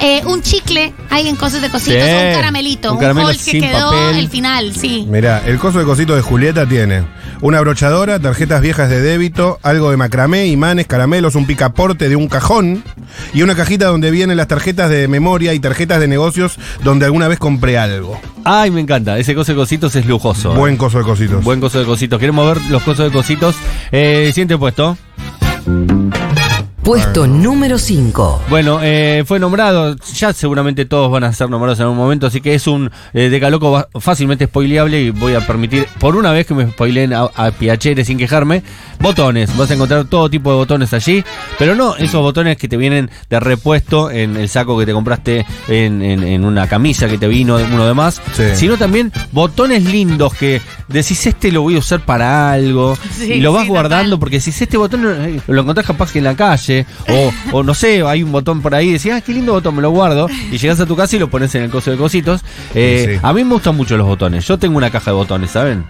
Eh, 0.02 0.22
un 0.26 0.42
chicle, 0.42 0.94
hay 1.10 1.28
en 1.28 1.36
cosas 1.36 1.62
de 1.62 1.70
cositos, 1.70 2.02
Sí. 2.02 2.10
un 2.28 2.34
caramelito, 2.34 2.90
Un 2.92 2.96
un, 2.96 3.02
caramelo 3.02 3.28
que 3.30 3.34
sin 3.36 3.62
quedó 3.62 3.92
papel. 3.92 4.18
el 4.20 4.30
final, 4.30 4.74
sí. 4.74 5.06
Mirá, 5.10 5.44
el 5.46 5.58
coso 5.60 5.80
de 5.80 5.86
cositos 5.86 6.16
de 6.16 6.22
Julieta 6.22 6.66
tiene 6.66 7.04
una 7.42 7.58
abrochadora, 7.58 8.18
tarjetas 8.20 8.62
viejas 8.62 8.90
de 8.90 9.02
débito, 9.02 9.60
algo 9.62 9.92
de 9.92 9.98
macramé, 9.98 10.48
imanes, 10.48 10.88
caramelos, 10.88 11.36
un 11.36 11.46
picaporte 11.46 12.08
de 12.08 12.16
un 12.16 12.28
cajón 12.30 12.82
y 13.34 13.42
una 13.42 13.56
cajita 13.56 13.88
donde 13.88 14.10
vienen 14.12 14.38
las 14.38 14.48
tarjetas 14.48 14.90
de 14.90 15.08
memoria 15.10 15.54
y 15.54 15.60
tarjetas 15.60 16.00
de 16.00 16.08
negocios 16.08 16.58
donde 16.84 17.06
alguna 17.06 17.28
vez 17.28 17.38
compré 17.40 17.78
algo. 17.78 18.20
Ay, 18.46 18.72
me 18.72 18.80
encanta. 18.80 19.18
Ese 19.20 19.36
coso 19.36 19.52
de 19.52 19.58
cositos 19.58 19.96
es 19.98 20.06
lujoso. 20.06 20.54
Buen 20.54 20.78
coso 20.78 21.00
de 21.00 21.04
cositos. 21.04 21.44
Buen 21.44 21.60
coso 21.60 21.78
de 21.80 21.86
cositos. 21.86 22.20
Queremos 22.20 22.48
ver 22.48 22.64
los 22.72 22.84
cosos 22.84 23.06
de 23.06 23.12
cositos. 23.12 23.56
Eh, 23.92 24.28
siguiente 24.34 24.58
puesto. 24.58 24.98
Puesto 26.90 27.28
número 27.28 27.78
5. 27.78 28.46
Bueno, 28.50 28.80
eh, 28.82 29.24
fue 29.28 29.40
nombrado, 29.40 29.96
ya 30.16 30.34
seguramente 30.34 30.86
todos 30.86 31.12
van 31.12 31.24
a 31.24 31.32
ser 31.32 31.48
nombrados 31.48 31.78
en 31.78 31.84
algún 31.84 32.00
momento, 32.00 32.26
así 32.26 32.42
que 32.42 32.56
es 32.56 32.66
un 32.66 32.90
eh, 33.14 33.30
decaloco 33.30 33.88
fácilmente 34.00 34.48
spoileable 34.48 35.00
y 35.00 35.12
voy 35.12 35.36
a 35.36 35.46
permitir, 35.46 35.86
por 36.00 36.16
una 36.16 36.32
vez 36.32 36.48
que 36.48 36.56
me 36.56 36.68
spoileen 36.68 37.14
a, 37.14 37.26
a 37.36 37.52
Piacere 37.52 38.04
sin 38.04 38.18
quejarme, 38.18 38.64
botones. 39.00 39.56
Vas 39.56 39.70
a 39.70 39.76
encontrar 39.76 40.06
todo 40.06 40.32
tipo 40.32 40.50
de 40.50 40.56
botones 40.58 40.92
allí, 40.96 41.24
pero 41.60 41.76
no 41.76 41.96
esos 41.96 42.24
botones 42.24 42.58
que 42.58 42.68
te 42.68 42.76
vienen 42.76 43.12
de 43.30 43.40
repuesto 43.40 44.10
en 44.10 44.36
el 44.36 44.50
saco 44.50 44.76
que 44.80 44.88
te 44.88 44.94
compraste 44.94 45.46
en, 45.68 46.02
en- 46.02 46.24
en 46.24 46.44
una 46.44 46.66
camisa 46.68 47.08
que 47.08 47.20
te 47.20 47.28
vino 47.28 47.58
uno 47.72 47.86
de 47.86 47.94
más, 47.94 48.20
Sí. 48.34 48.46
sino 48.56 48.78
también 48.78 49.14
botones 49.32 49.84
lindos 49.84 50.34
que 50.34 50.60
decís 50.88 51.28
este 51.28 51.52
lo 51.52 51.62
voy 51.62 51.76
a 51.76 51.80
usar 51.80 52.00
para 52.00 52.52
algo 52.52 52.98
Sí, 53.16 53.34
y 53.34 53.42
lo 53.42 53.54
vas 53.54 53.66
sí, 53.66 53.70
guardando 53.70 54.06
total. 54.16 54.20
porque 54.22 54.40
si 54.40 54.50
este 54.50 54.76
botón 54.76 55.06
eh, 55.06 55.40
lo 55.46 55.62
encontrás 55.62 55.86
capaz 55.86 56.12
que 56.12 56.18
en 56.18 56.24
la 56.26 56.36
calle 56.36 56.79
O, 57.10 57.32
o 57.58 57.64
no 57.64 57.74
sé, 57.74 58.02
hay 58.06 58.24
un 58.24 58.32
botón 58.32 58.62
por 58.62 58.76
ahí, 58.76 58.92
decís, 58.94 59.12
ah, 59.14 59.22
qué 59.22 59.34
lindo 59.34 59.54
botón, 59.54 59.76
me 59.76 59.82
lo 59.82 59.92
guardo, 59.92 60.28
y 60.52 60.58
llegas 60.58 60.80
a 60.80 60.86
tu 60.86 60.96
casa 60.96 61.16
y 61.16 61.20
lo 61.20 61.30
pones 61.30 61.54
en 61.56 61.64
el 61.64 61.70
coso 61.70 61.92
de 61.92 61.98
cositos. 61.98 62.42
Eh, 62.76 63.06
Sí. 63.16 63.20
A 63.24 63.34
mí 63.34 63.44
me 63.44 63.54
gustan 63.54 63.76
mucho 63.76 63.98
los 63.98 64.06
botones, 64.08 64.46
yo 64.48 64.58
tengo 64.58 64.78
una 64.78 64.90
caja 64.90 65.12
de 65.12 65.16
botones, 65.18 65.52
¿saben? 65.52 65.86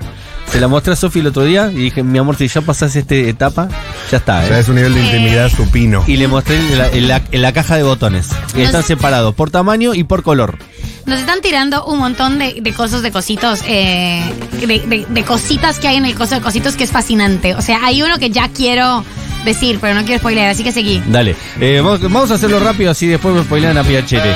Se 0.52 0.60
la 0.60 0.68
mostré 0.68 0.94
a 0.94 0.96
Sofi 0.96 1.20
el 1.20 1.28
otro 1.28 1.44
día 1.44 1.70
y 1.72 1.76
dije, 1.76 2.02
mi 2.02 2.18
amor, 2.18 2.36
si 2.36 2.48
ya 2.48 2.62
pasás 2.62 2.96
esta 2.96 3.14
etapa, 3.14 3.68
ya 4.10 4.18
está. 4.18 4.48
Ya 4.50 4.58
¿eh? 4.58 4.62
es 4.62 4.68
un 4.70 4.76
nivel 4.76 4.96
de 4.96 5.02
intimidad 5.06 5.50
supino. 5.50 6.04
Y 6.08 6.18
le 6.18 6.28
mostré 6.28 6.56
en 6.58 6.78
la, 6.78 6.88
en 6.90 7.08
la- 7.08 7.22
en 7.32 7.42
la 7.44 7.52
caja 7.54 7.76
de 7.78 7.84
botones. 7.84 8.30
que 8.56 8.64
Están 8.64 8.82
separados 8.84 9.36
por 9.36 9.52
tamaño 9.52 9.94
y 9.94 10.04
por 10.06 10.24
color. 10.24 10.58
Nos 11.06 11.20
están 11.20 11.42
tirando 11.42 11.86
un 11.86 12.00
montón 12.00 12.40
de, 12.40 12.62
de 12.62 12.74
cosas 12.74 13.04
de 13.04 13.12
cositos, 13.12 13.60
eh, 13.68 14.24
de, 14.60 14.66
de- 14.68 15.06
de 15.08 15.24
cositas 15.24 15.78
que 15.78 15.88
hay 15.88 15.98
en 15.98 16.06
el 16.06 16.16
coso 16.16 16.34
de 16.36 16.42
cositos 16.42 16.76
que 16.76 16.84
es 16.84 16.92
fascinante. 16.92 17.54
O 17.54 17.62
sea, 17.62 17.80
hay 17.86 18.02
uno 18.02 18.18
que 18.18 18.32
ya 18.32 18.48
quiero 18.50 19.04
decir, 19.46 19.80
pero 19.82 19.94
no 19.96 20.04
quiero 20.04 20.20
spoiler, 20.20 20.50
así 20.50 20.64
que 20.64 20.72
seguí. 20.72 21.02
Dale. 21.08 21.36
Eh, 21.60 21.82
vamos, 21.84 22.02
vamos 22.02 22.32
a 22.32 22.36
hacerlo 22.36 22.60
rápido, 22.60 22.92
así 22.92 23.08
después 23.08 23.34
me 23.36 23.44
spoilean 23.44 23.78
a 23.78 23.84
Piacere. 23.84 24.34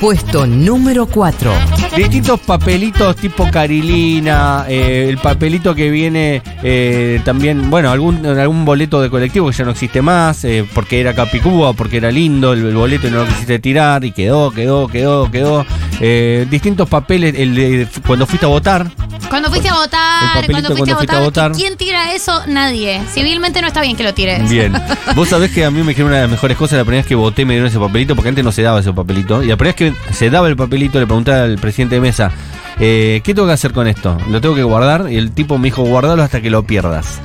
Puesto 0.00 0.46
número 0.46 1.06
4. 1.06 1.50
Distintos 1.96 2.40
papelitos 2.40 3.16
tipo 3.16 3.48
Carilina, 3.50 4.66
eh, 4.68 5.06
el 5.08 5.16
papelito 5.18 5.74
que 5.74 5.90
viene 5.90 6.42
eh, 6.62 7.20
también, 7.24 7.70
bueno, 7.70 7.90
algún, 7.90 8.26
algún 8.26 8.64
boleto 8.64 9.00
de 9.00 9.08
colectivo 9.08 9.48
que 9.48 9.56
ya 9.56 9.64
no 9.64 9.70
existe 9.70 10.02
más, 10.02 10.44
eh, 10.44 10.66
porque 10.74 11.00
era 11.00 11.14
Capicúa, 11.14 11.72
porque 11.72 11.98
era 11.98 12.10
lindo 12.10 12.52
el, 12.52 12.66
el 12.66 12.74
boleto 12.74 13.06
y 13.06 13.10
no 13.12 13.18
lo 13.18 13.26
quisiste 13.26 13.60
tirar 13.60 14.04
y 14.04 14.12
quedó, 14.12 14.50
quedó, 14.50 14.88
quedó, 14.88 15.30
quedó. 15.30 15.64
Eh, 16.00 16.46
distintos 16.50 16.88
papeles, 16.88 17.34
el 17.38 17.54
de 17.54 17.88
cuando 18.06 18.26
fuiste 18.26 18.44
a 18.44 18.50
votar, 18.50 18.90
Cuando 19.34 19.48
fuiste 19.48 19.68
a 19.68 19.74
votar, 19.74 20.46
cuando 20.46 20.68
fuiste, 20.68 20.76
cuando 20.76 20.96
fuiste 20.96 21.16
a 21.16 21.18
votar, 21.18 21.50
¿quién 21.50 21.76
tira 21.76 22.14
eso? 22.14 22.46
Nadie. 22.46 23.02
Civilmente 23.12 23.60
no 23.60 23.66
está 23.66 23.80
bien 23.80 23.96
que 23.96 24.04
lo 24.04 24.14
tires. 24.14 24.48
Bien. 24.48 24.72
Vos 25.16 25.28
sabés 25.28 25.50
que 25.50 25.64
a 25.64 25.72
mí 25.72 25.80
me 25.82 25.88
dijeron 25.88 26.10
una 26.10 26.18
de 26.18 26.22
las 26.22 26.30
mejores 26.30 26.56
cosas 26.56 26.78
la 26.78 26.84
primera 26.84 27.00
vez 27.00 27.08
que 27.08 27.16
voté 27.16 27.44
me 27.44 27.54
dieron 27.54 27.66
ese 27.66 27.80
papelito, 27.80 28.14
porque 28.14 28.28
antes 28.28 28.44
no 28.44 28.52
se 28.52 28.62
daba 28.62 28.78
ese 28.78 28.92
papelito. 28.92 29.42
Y 29.42 29.48
la 29.48 29.56
primera 29.56 29.76
vez 29.76 29.92
que 29.92 30.12
se 30.12 30.30
daba 30.30 30.46
el 30.46 30.54
papelito 30.54 31.00
le 31.00 31.06
pregunté 31.06 31.32
al 31.32 31.58
presidente 31.58 31.96
de 31.96 32.00
mesa, 32.00 32.30
eh, 32.78 33.22
¿qué 33.24 33.34
tengo 33.34 33.48
que 33.48 33.54
hacer 33.54 33.72
con 33.72 33.88
esto? 33.88 34.16
¿Lo 34.28 34.40
tengo 34.40 34.54
que 34.54 34.62
guardar? 34.62 35.10
Y 35.10 35.16
el 35.16 35.32
tipo 35.32 35.58
me 35.58 35.64
dijo, 35.64 35.82
guardalo 35.82 36.22
hasta 36.22 36.40
que 36.40 36.48
lo 36.48 36.62
pierdas. 36.62 37.18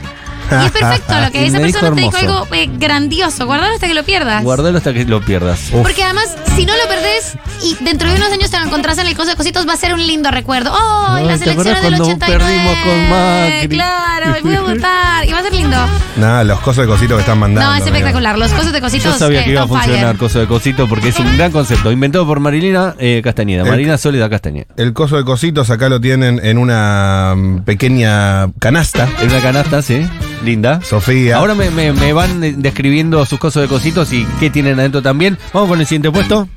Y 0.52 0.66
es 0.66 0.72
perfecto 0.72 1.14
lo 1.20 1.32
que 1.32 1.44
Y 1.44 1.48
esa 1.48 1.60
me 1.60 1.66
dijo 1.68 1.80
persona 1.80 1.96
te 1.96 2.02
dijo 2.02 2.18
algo 2.18 2.56
eh, 2.56 2.70
grandioso. 2.78 3.46
Guardalo 3.46 3.74
hasta 3.74 3.88
que 3.88 3.94
lo 3.94 4.04
pierdas. 4.04 4.44
Guardalo 4.44 4.78
hasta 4.78 4.94
que 4.94 5.06
lo 5.06 5.22
pierdas. 5.22 5.60
Uf. 5.72 5.82
Porque 5.84 6.04
además, 6.04 6.36
si 6.56 6.66
no 6.66 6.74
lo 6.76 6.88
perdés 6.88 7.38
y 7.64 7.76
dentro 7.84 8.10
de 8.10 8.16
unos 8.16 8.32
años 8.32 8.50
te 8.52 8.60
lo 8.60 8.66
encontrás 8.66 8.98
en 8.98 9.08
el 9.08 9.16
coso 9.16 9.30
de 9.30 9.36
cositos, 9.36 9.68
va 9.68 9.74
a 9.74 9.78
ser 9.78 9.94
un 9.94 10.06
lindo 10.06 10.32
recuerdo. 10.32 10.72
¡Oh! 10.74 11.06
Ay, 11.10 11.26
las 11.26 11.40
¿te 11.40 11.52
acordás 11.52 11.78
elecciones 11.78 11.82
del 11.84 11.92
cuando 11.98 12.06
89. 12.06 12.44
perdimos 12.44 12.78
con 12.84 13.10
Macri? 13.10 13.68
Claro, 13.70 14.36
y 14.40 14.42
voy 14.44 14.56
a 14.56 14.62
votar. 14.62 15.26
Y 15.28 15.32
va 15.34 15.40
a 15.40 15.44
ser 15.44 15.54
lindo. 15.54 15.78
Nada, 16.18 16.44
los 16.44 16.60
cosas 16.60 16.86
de 16.86 16.88
cositos 16.92 17.16
que 17.18 17.22
están 17.22 17.40
mandando. 17.40 17.70
No, 17.70 17.76
es 17.76 17.82
amigo. 17.82 17.96
espectacular. 17.98 18.38
Los 18.38 18.52
cosas 18.54 18.74
de 18.74 18.82
cositos. 18.82 19.14
Yo 19.14 19.18
sabía 19.20 19.42
eh, 19.42 19.44
que 19.46 19.52
iba 19.52 19.64
a 19.64 19.68
fire. 19.68 19.84
funcionar 19.84 20.18
cosa 20.18 20.40
de 20.40 20.48
cosito 20.48 20.88
porque 20.88 21.10
es 21.10 21.20
un 21.20 21.38
gran 21.38 21.52
concepto, 21.52 21.92
inventado 21.92 22.26
por 22.26 22.40
Marilina 22.40 22.96
eh, 23.00 23.22
Castañeda, 23.24 23.64
El- 23.64 23.70
Marina 23.70 23.98
Soledad 23.98 24.30
Castañeda. 24.30 24.66
El 24.78 24.94
coso 24.94 25.18
de 25.18 25.24
cositos 25.24 25.70
acá 25.70 25.90
lo 25.90 26.00
tienen 26.02 26.40
en 26.44 26.58
una 26.58 27.36
pequeña 27.66 28.52
canasta. 28.60 29.08
En 29.22 29.30
una 29.30 29.40
canasta, 29.42 29.82
sí, 29.82 30.08
linda. 30.44 30.82
Sofía. 30.82 31.38
Ahora 31.38 31.56
me, 31.56 31.70
me- 31.72 31.94
me 31.94 32.14
van 32.14 32.44
eh, 32.44 32.54
describiendo 32.58 33.26
sus 33.26 33.40
cosas 33.40 33.64
de 33.64 33.68
cositos 33.70 34.12
y 34.14 34.26
qué 34.40 34.50
tienen 34.50 34.80
adentro 34.80 35.02
también. 35.02 35.38
Vamos 35.54 35.70
con 35.70 35.80
el 35.80 35.86
siguiente 35.86 36.12
puesto. 36.12 36.48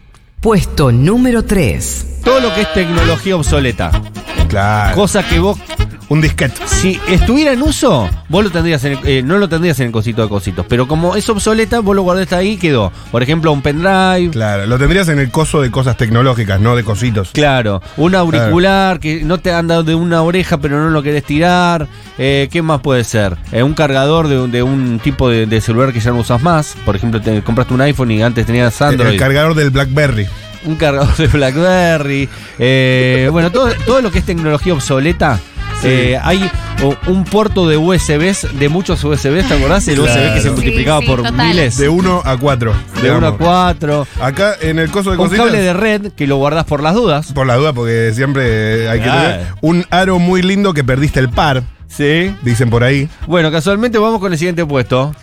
Puesto 0.40 0.90
número 0.90 1.44
3. 1.44 2.06
Todo 2.24 2.40
lo 2.40 2.54
que 2.54 2.62
es 2.62 2.72
tecnología 2.74 3.36
obsoleta. 3.36 3.90
Claro. 4.48 4.94
Cosa 4.94 5.26
que 5.26 5.38
vos, 5.38 5.58
Un 6.12 6.20
disquete. 6.20 6.54
si 6.66 7.00
estuviera 7.08 7.52
en 7.52 7.62
uso, 7.62 8.06
vos 8.28 8.44
lo 8.44 8.50
tendrías 8.50 8.84
en 8.84 8.92
el- 8.92 8.98
eh, 9.08 9.22
no 9.22 9.38
lo 9.38 9.48
tendrías 9.48 9.80
en 9.80 9.86
el 9.86 9.92
cosito 9.92 10.20
de 10.22 10.28
cositos. 10.28 10.66
Pero 10.68 10.86
como 10.86 11.16
es 11.16 11.26
obsoleta, 11.30 11.80
vos 11.80 11.96
lo 11.96 12.02
guardaste 12.02 12.34
ahí 12.34 12.50
y 12.50 12.56
quedó. 12.58 12.92
Por 13.10 13.22
ejemplo, 13.22 13.50
un 13.50 13.62
pendrive. 13.62 14.28
Claro, 14.30 14.66
lo 14.66 14.78
tendrías 14.78 15.08
en 15.08 15.18
el 15.18 15.30
coso 15.30 15.62
de 15.62 15.70
cosas 15.70 15.96
tecnológicas, 15.96 16.60
no 16.60 16.76
de 16.76 16.84
cositos. 16.84 17.30
Claro, 17.32 17.80
un 17.96 18.14
auricular 18.14 19.00
que 19.00 19.22
no 19.24 19.38
te 19.38 19.52
han 19.54 19.68
dado 19.68 19.84
de 19.84 19.94
una 19.94 20.20
oreja 20.22 20.58
pero 20.58 20.78
no 20.82 20.90
lo 20.90 21.02
querés 21.02 21.24
tirar. 21.24 21.88
Eh, 22.18 22.48
¿Qué 22.52 22.60
más 22.60 22.80
puede 22.82 23.04
ser? 23.04 23.36
Eh, 23.50 23.62
un 23.62 23.72
cargador 23.72 24.28
de, 24.28 24.38
un- 24.38 24.50
de 24.50 24.62
un 24.62 24.98
tipo 25.02 25.30
de, 25.30 25.46
de 25.46 25.60
celular 25.62 25.92
que 25.94 26.00
ya 26.00 26.10
no 26.10 26.18
usas 26.18 26.42
más. 26.42 26.76
Por 26.84 26.94
ejemplo, 26.94 27.22
te 27.22 27.40
compraste 27.42 27.72
un 27.72 27.80
iPhone 27.80 28.10
y 28.10 28.22
antes 28.22 28.44
tenías 28.44 28.82
Android. 28.82 29.12
el 29.14 29.18
cargador 29.18 29.54
del 29.54 29.70
Blackberry. 29.70 30.26
un 30.66 30.76
cargador 30.76 31.16
de 31.16 31.26
BlackBerry. 31.26 32.28
eh, 32.58 33.28
bueno, 33.32 33.50
todo, 33.50 33.70
todo 33.86 34.00
lo 34.02 34.10
que 34.12 34.18
es 34.18 34.24
tecnología 34.26 34.74
obsoleta. 34.74 35.40
Eh, 35.84 36.18
hay 36.22 36.50
un 37.06 37.24
puerto 37.24 37.68
de 37.68 37.76
USBs, 37.76 38.58
de 38.58 38.68
muchos 38.68 39.02
USBs, 39.04 39.48
¿te 39.48 39.54
acordás? 39.54 39.86
El 39.88 39.96
Claro. 39.96 40.12
USB 40.12 40.34
que 40.34 40.40
se 40.40 40.50
multiplicaba 40.50 41.00
sí, 41.00 41.06
por 41.06 41.22
total. 41.22 41.48
miles. 41.48 41.76
De 41.78 41.88
1 41.88 42.22
a 42.24 42.36
4. 42.36 42.74
De 43.02 43.10
1 43.10 43.26
a 43.26 43.36
4. 43.36 44.06
Acá 44.20 44.54
en 44.60 44.78
el 44.78 44.90
coso 44.90 45.10
de 45.12 45.18
Un 45.18 45.28
cable 45.30 45.60
de 45.60 45.72
red 45.72 46.12
que 46.12 46.26
lo 46.26 46.36
guardás 46.36 46.64
por 46.64 46.82
las 46.82 46.94
dudas. 46.94 47.32
Por 47.32 47.46
la 47.46 47.56
duda, 47.56 47.72
porque 47.72 48.12
siempre 48.14 48.88
hay 48.88 49.00
que 49.00 49.06
tener. 49.08 49.46
Un 49.60 49.84
aro 49.90 50.18
muy 50.18 50.42
lindo 50.42 50.74
que 50.74 50.84
perdiste 50.84 51.20
el 51.20 51.28
par, 51.28 51.62
Sí. 51.88 52.34
dicen 52.42 52.70
por 52.70 52.82
ahí. 52.84 53.08
Bueno, 53.26 53.50
casualmente 53.50 53.98
vamos 53.98 54.18
con 54.20 54.32
el 54.32 54.38
siguiente 54.38 54.64
puesto. 54.64 55.14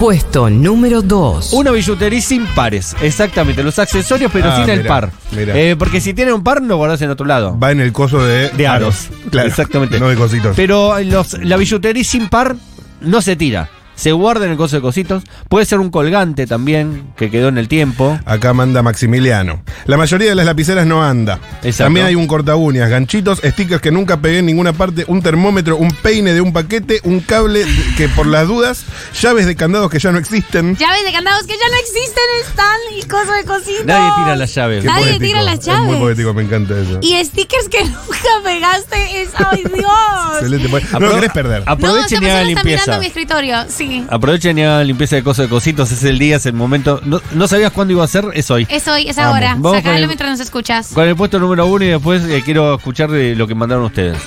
Puesto 0.00 0.48
número 0.48 1.02
2. 1.02 1.52
Una 1.52 1.72
billutería 1.72 2.22
sin 2.22 2.46
pares, 2.46 2.96
exactamente, 3.02 3.62
los 3.62 3.78
accesorios 3.78 4.32
pero 4.32 4.48
Ah, 4.50 4.56
sin 4.64 4.70
el 4.70 4.86
par. 4.86 5.10
mira. 5.30 5.54
Eh, 5.54 5.76
porque 5.76 6.00
si 6.00 6.14
tiene 6.14 6.32
un 6.32 6.42
par, 6.42 6.62
lo 6.62 6.78
guardás 6.78 7.02
en 7.02 7.10
otro 7.10 7.26
lado. 7.26 7.58
Va 7.58 7.70
en 7.70 7.80
el 7.82 7.92
coso 7.92 8.24
de, 8.24 8.48
De 8.48 8.66
aros. 8.66 9.08
Claro, 9.30 9.46
Exactamente. 9.48 10.00
No 10.00 10.08
de 10.08 10.16
cositos. 10.16 10.56
Pero 10.56 10.98
los, 11.00 11.34
la 11.44 11.58
billutería 11.58 12.02
sin 12.02 12.30
par 12.30 12.56
no 13.02 13.20
se 13.20 13.36
tira. 13.36 13.68
Se 14.00 14.12
guarda 14.12 14.46
en 14.46 14.52
el 14.52 14.56
coso 14.56 14.76
de 14.76 14.82
cositos. 14.82 15.24
Puede 15.50 15.66
ser 15.66 15.78
un 15.78 15.90
colgante 15.90 16.46
también, 16.46 17.12
que 17.18 17.30
quedó 17.30 17.48
en 17.48 17.58
el 17.58 17.68
tiempo. 17.68 18.18
Acá 18.24 18.54
manda 18.54 18.82
Maximiliano. 18.82 19.62
La 19.84 19.98
mayoría 19.98 20.30
de 20.30 20.34
las 20.34 20.46
lapiceras 20.46 20.86
no 20.86 21.02
anda. 21.04 21.38
Exacto. 21.62 21.84
También 21.84 22.06
hay 22.06 22.14
un 22.14 22.26
corta 22.26 22.56
uñas, 22.56 22.88
ganchitos, 22.88 23.40
stickers 23.44 23.82
que 23.82 23.90
nunca 23.90 24.16
pegué 24.16 24.38
en 24.38 24.46
ninguna 24.46 24.72
parte, 24.72 25.04
un 25.06 25.20
termómetro, 25.20 25.76
un 25.76 25.90
peine 25.90 26.32
de 26.32 26.40
un 26.40 26.52
paquete, 26.54 27.00
un 27.04 27.20
cable 27.20 27.66
que 27.98 28.08
por 28.08 28.26
las 28.26 28.48
dudas, 28.48 28.84
llaves 29.20 29.44
de 29.44 29.54
candados 29.54 29.90
que 29.90 29.98
ya 29.98 30.12
no 30.12 30.18
existen. 30.18 30.76
Llaves 30.76 31.04
de 31.04 31.12
candados 31.12 31.42
que 31.46 31.52
ya 31.58 31.68
no 31.68 31.76
existen 31.80 32.24
están 32.48 32.78
y 32.98 33.02
cosas 33.06 33.36
de 33.36 33.44
cositos. 33.44 33.84
Nadie 33.84 34.10
tira 34.22 34.36
las 34.36 34.54
llaves. 34.54 34.80
Qué 34.80 34.86
Nadie 34.86 35.02
poético. 35.04 35.24
tira 35.24 35.42
las 35.42 35.58
Es 35.58 35.66
muy 35.66 35.74
llaves. 35.86 36.00
poético, 36.00 36.32
me 36.34 36.42
encanta 36.42 36.74
eso. 36.80 36.98
Y 37.02 37.22
stickers 37.22 37.68
que 37.68 37.84
nunca 37.84 38.30
pegaste 38.44 39.22
es. 39.22 39.28
¡Ay, 39.34 39.62
Dios! 39.74 40.34
Excelente. 40.40 40.68
No 40.70 40.78
Apro- 40.78 41.00
lo 41.08 41.14
querés 41.16 41.32
perder. 41.32 41.66
No, 41.66 41.72
Aprovechen 41.72 42.14
esta 42.24 42.26
y 42.26 42.30
hagan 42.30 42.46
persona 42.46 42.50
está 42.50 42.64
mirando 42.64 42.96
limpieza. 42.96 42.98
mi 43.00 43.06
escritorio, 43.06 43.56
sí. 43.68 43.89
Aprovechen 44.08 44.58
y 44.58 44.62
hagan 44.62 44.86
limpieza 44.86 45.16
de 45.16 45.22
cosas 45.22 45.46
de 45.46 45.48
cositos. 45.50 45.90
Es 45.92 46.02
el 46.04 46.18
día, 46.18 46.36
es 46.36 46.46
el 46.46 46.52
momento. 46.54 47.00
No, 47.04 47.20
no 47.32 47.48
sabías 47.48 47.72
cuándo 47.72 47.92
iba 47.92 48.04
a 48.04 48.08
ser, 48.08 48.24
es 48.34 48.50
hoy. 48.50 48.66
Es 48.70 48.86
hoy, 48.88 49.08
es 49.08 49.16
Vamos. 49.16 49.34
ahora. 49.34 49.48
Vamos 49.54 49.72
con 49.72 49.76
Sacalo 49.82 49.96
el- 49.98 50.06
mientras 50.06 50.30
nos 50.30 50.40
escuchas. 50.40 50.88
Con 50.94 51.06
el 51.08 51.16
puesto 51.16 51.38
número 51.38 51.66
uno 51.66 51.84
y 51.84 51.88
después 51.88 52.22
eh, 52.24 52.42
quiero 52.44 52.74
escuchar 52.76 53.10
de 53.10 53.34
lo 53.34 53.46
que 53.46 53.54
mandaron 53.54 53.84
ustedes. 53.84 54.18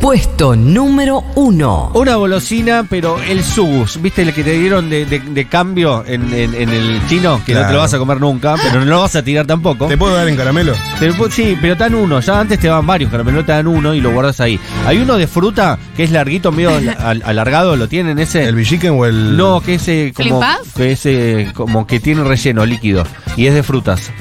Puesto 0.00 0.54
número 0.54 1.24
1. 1.34 1.90
Una 1.94 2.14
golosina, 2.16 2.86
pero 2.88 3.18
el 3.22 3.42
sugus, 3.42 4.00
¿viste 4.00 4.22
el 4.22 4.32
que 4.34 4.44
te 4.44 4.52
dieron 4.58 4.88
de, 4.90 5.04
de- 5.06 5.18
de 5.20 5.48
cambio 5.48 6.04
en, 6.06 6.32
en- 6.32 6.54
en 6.54 6.68
el 6.68 7.00
chino? 7.08 7.40
Que 7.44 7.54
no 7.54 7.60
te 7.60 7.64
Claro. 7.64 7.72
lo 7.74 7.78
vas 7.80 7.94
a 7.94 7.98
comer 7.98 8.20
nunca, 8.20 8.54
pero 8.62 8.80
no 8.80 8.84
lo 8.86 9.00
vas 9.00 9.16
a 9.16 9.22
tirar 9.22 9.46
tampoco. 9.46 9.86
¿Te 9.86 9.96
puedo 9.96 10.14
dar 10.14 10.28
en 10.28 10.36
caramelo? 10.36 10.74
Te 11.00 11.08
lo 11.08 11.14
pu- 11.14 11.30
sí, 11.30 11.56
pero 11.60 11.76
te 11.76 11.84
dan 11.84 11.94
uno. 11.94 12.20
Ya 12.20 12.38
antes 12.38 12.60
te 12.60 12.68
daban 12.68 12.86
varios 12.86 13.10
caramelos, 13.10 13.44
te 13.46 13.52
dan 13.52 13.66
uno 13.66 13.94
y 13.94 14.00
lo 14.00 14.12
guardas 14.12 14.40
ahí. 14.40 14.60
Hay 14.86 14.98
uno 14.98 15.16
de 15.16 15.26
fruta 15.26 15.78
que 15.96 16.04
es 16.04 16.10
larguito, 16.10 16.52
medio 16.52 16.70
al- 16.76 16.88
al- 17.00 17.22
alargado, 17.24 17.74
¿lo 17.76 17.88
tienen 17.88 18.18
ese? 18.18 18.44
¿El 18.44 18.54
bichiken 18.54 18.92
o 18.98 19.06
el.? 19.06 19.36
No, 19.36 19.60
que 19.60 19.74
ese 19.74 20.12
como 20.14 20.40
que 20.76 20.92
ese 20.92 21.52
como 21.54 21.86
que 21.86 22.00
tiene 22.00 22.24
relleno 22.24 22.64
líquido 22.66 23.04
y 23.36 23.46
es 23.46 23.54
de 23.54 23.62
frutas. 23.62 24.12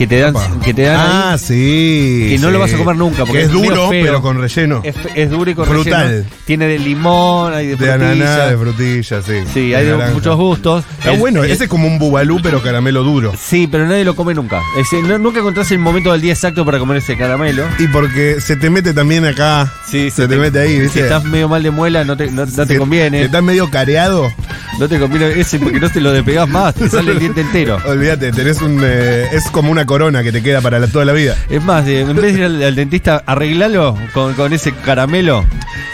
Que 0.00 0.06
te 0.06 0.18
dan 0.18 0.34
Opa. 0.34 0.48
que 0.64 0.72
te 0.72 0.82
dan 0.84 0.96
Ah, 0.98 1.32
ahí. 1.32 1.38
sí. 1.38 2.26
Que 2.30 2.38
no 2.40 2.46
sí. 2.46 2.52
lo 2.54 2.58
vas 2.58 2.72
a 2.72 2.78
comer 2.78 2.96
nunca, 2.96 3.18
porque 3.26 3.32
Que 3.34 3.42
es 3.42 3.48
medio 3.52 3.68
duro, 3.68 3.90
feo. 3.90 4.04
pero 4.06 4.22
con 4.22 4.40
relleno. 4.40 4.80
Es, 4.82 4.94
es 5.14 5.28
duro 5.28 5.50
y 5.50 5.54
con 5.54 5.66
Frutal. 5.66 6.08
relleno. 6.08 6.28
Tiene 6.46 6.66
de 6.68 6.78
limón, 6.78 7.52
hay 7.52 7.66
de, 7.66 7.76
de 7.76 7.92
ananá, 7.92 8.46
de 8.46 8.56
frutilla, 8.56 9.20
sí. 9.22 9.34
Sí, 9.52 9.74
hay 9.74 9.84
de 9.84 9.92
naranja. 9.92 10.14
muchos 10.14 10.36
gustos. 10.38 10.84
Está 10.98 11.12
El- 11.12 11.20
bueno, 11.20 11.44
el- 11.44 11.50
ese 11.50 11.64
es 11.64 11.68
como 11.70 11.86
un 11.86 11.98
bubalú, 11.98 12.40
pero 12.42 12.62
caramelo 12.62 13.02
duro. 13.02 13.34
Sí, 13.38 13.68
pero 13.70 13.86
nadie 13.86 14.04
lo 14.06 14.16
come 14.16 14.32
nunca. 14.32 14.62
Es 14.78 14.90
decir, 14.90 15.04
no- 15.06 15.18
nunca 15.18 15.40
encontrás 15.40 15.70
el 15.70 15.78
momento 15.80 16.12
del 16.12 16.22
día 16.22 16.32
exacto 16.32 16.64
para 16.64 16.78
comer 16.78 16.96
ese 16.96 17.18
caramelo. 17.18 17.64
Y 17.78 17.86
porque 17.88 18.40
se 18.40 18.56
te 18.56 18.70
mete 18.70 18.94
también 18.94 19.26
acá. 19.26 19.70
Sí, 19.86 20.10
se 20.10 20.26
te, 20.26 20.36
mete 20.36 20.60
ahí, 20.60 20.76
Si 20.76 20.80
¿viste? 20.80 21.00
estás 21.02 21.24
medio 21.24 21.46
mal 21.50 21.62
de 21.62 21.72
muela, 21.72 22.04
no 22.04 22.16
te, 22.16 22.30
no, 22.30 22.46
no 22.46 22.66
te 22.66 22.72
Si 22.72 22.78
conviene. 22.78 23.24
Estás 23.24 23.42
medio 23.42 23.68
careado. 23.70 24.32
No 24.78 24.88
te 24.88 24.98
conviene 24.98 25.38
ese 25.38 25.58
porque 25.58 25.78
no 25.78 25.90
te 25.90 26.00
lo 26.00 26.10
despegás 26.10 26.48
más, 26.48 26.74
te 26.74 26.88
sale 26.88 27.12
el 27.12 27.18
diente 27.18 27.42
entero. 27.42 27.76
Olvídate, 27.86 28.32
tenés 28.32 28.62
un. 28.62 28.80
eh, 28.82 29.26
es 29.32 29.44
como 29.50 29.70
una 29.70 29.84
corona 29.90 30.22
que 30.22 30.30
te 30.30 30.40
queda 30.40 30.60
para 30.60 30.78
la- 30.78 30.86
toda 30.86 31.04
la 31.04 31.12
vida. 31.12 31.36
Es 31.48 31.60
más, 31.64 31.84
eh, 31.88 32.02
en 32.02 32.14
vez 32.14 32.32
de 32.34 32.38
ir 32.38 32.44
al, 32.44 32.62
al 32.62 32.76
dentista, 32.76 33.24
arreglalo 33.26 33.96
con, 34.14 34.34
con 34.34 34.52
ese 34.52 34.70
caramelo. 34.72 35.44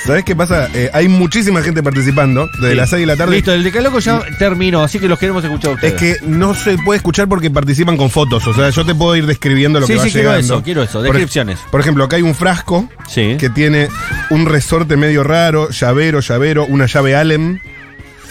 ¿Sabés 0.04 0.22
qué 0.22 0.36
pasa? 0.36 0.68
Eh, 0.74 0.90
hay 0.92 1.08
muchísima 1.08 1.62
gente 1.62 1.82
participando 1.82 2.46
desde 2.60 2.70
Sí. 2.72 2.76
las 2.76 2.90
6 2.90 3.00
de 3.00 3.06
la 3.06 3.16
tarde. 3.16 3.36
Listo, 3.36 3.52
el 3.54 3.64
decaloco 3.64 3.98
ya 4.00 4.20
terminó, 4.38 4.82
así 4.82 4.98
que 4.98 5.08
los 5.08 5.18
queremos 5.18 5.42
escuchar 5.42 5.70
a 5.70 5.74
Es 5.86 5.92
ustedes. 5.94 6.18
que 6.20 6.26
no 6.26 6.52
se 6.54 6.76
puede 6.76 6.98
escuchar 6.98 7.26
porque 7.26 7.50
participan 7.50 7.96
con 7.96 8.10
fotos. 8.10 8.46
O 8.46 8.52
sea, 8.52 8.68
yo 8.68 8.84
te 8.84 8.94
puedo 8.94 9.16
ir 9.16 9.24
describiendo 9.26 9.80
lo 9.80 9.86
Sí, 9.86 9.94
que 9.94 9.98
va 9.98 10.04
sí, 10.04 10.12
quiero 10.12 10.28
llegando. 10.32 10.54
eso, 10.56 10.62
quiero 10.62 10.82
eso, 10.82 10.92
Por 10.98 11.06
ej- 11.06 11.12
descripciones. 11.12 11.58
Por, 11.70 11.80
ejemplo, 11.80 12.04
acá 12.04 12.16
hay 12.16 12.22
un 12.22 12.34
frasco 12.34 12.88
que 13.14 13.50
tiene 13.54 13.88
un 14.28 14.44
resorte 14.44 14.96
medio 14.98 15.24
raro, 15.24 15.70
llavero, 15.70 16.20
llavero, 16.20 16.66
una 16.66 16.84
llave 16.86 17.16
Allen. 17.16 17.60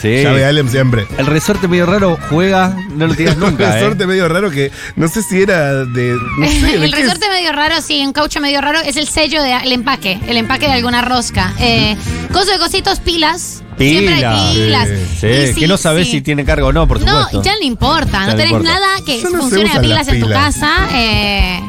Sí. 0.06 0.24
Llave 0.24 0.46
Allen 0.46 0.70
siempre. 0.70 1.08
El 1.18 1.26
resorte 1.26 1.68
medio 1.68 1.86
raro 1.86 2.18
juega, 2.30 2.76
no 2.96 3.08
lo 3.08 3.14
tiras 3.16 3.38
nunca. 3.38 3.66
Un 3.66 3.72
¿eh? 3.72 3.74
resorte 3.76 4.08
medio 4.08 4.28
raro 4.28 4.52
que 4.52 4.72
no 4.96 5.08
sé 5.08 5.22
si 5.24 5.42
era 5.42 5.84
de. 5.86 6.16
No 6.38 6.48
sé, 6.48 6.60
¿de 6.80 6.86
el 6.86 6.94
es? 6.94 7.00
resorte 7.02 7.28
medio 7.30 7.52
raro, 7.52 7.82
sí, 7.82 8.04
un 8.06 8.14
caucho 8.14 8.40
medio 8.40 8.62
raro, 8.62 8.80
es 8.82 8.98
el 8.98 9.08
sello 9.08 9.42
del 9.42 9.72
empaque, 9.72 10.20
el 10.28 10.38
empaque 10.38 10.68
de 10.68 10.74
alguna 10.74 11.02
rosca. 11.02 11.54
Eh, 11.60 11.96
coso 12.32 12.52
de 12.52 12.60
cositos, 12.60 13.00
pilas. 13.00 13.62
Siempre 13.78 14.16
Pilas. 14.16 14.40
hay 14.40 14.56
pilas. 14.56 14.90
Sí, 15.20 15.28
Y 15.28 15.48
sí, 15.54 15.60
que 15.60 15.68
no 15.68 15.76
sabes 15.78 16.06
sí. 16.08 16.12
si 16.14 16.22
tiene 16.22 16.46
carga 16.46 16.66
o 16.68 16.72
no, 16.72 16.88
por 16.88 17.02
No, 17.02 17.08
supuesto. 17.26 17.44
ya 17.44 17.54
no 17.60 17.66
importa, 17.66 18.12
Ya 18.12 18.20
no 18.22 18.28
no 18.28 18.36
tenés 18.38 18.52
importa. 18.52 18.74
nada 18.74 18.88
que 19.06 19.22
no 19.24 19.30
funcione 19.42 19.70
a 19.72 19.82
pilas 19.82 20.06
las 20.08 20.16
en 20.16 20.22
tu 20.22 20.30
casa. 20.30 20.70
Eh, 20.94 21.60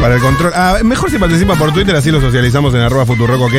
Para 0.00 0.16
el 0.16 0.20
control. 0.20 0.50
Ah, 0.56 0.78
mejor 0.82 1.10
si 1.12 1.18
participa 1.18 1.54
por 1.54 1.72
Twitter, 1.72 1.94
así 1.94 2.10
lo 2.10 2.20
socializamos 2.20 2.74
en 2.74 2.80
arroba 2.80 3.06
Futurock, 3.06 3.42
ok. 3.42 3.54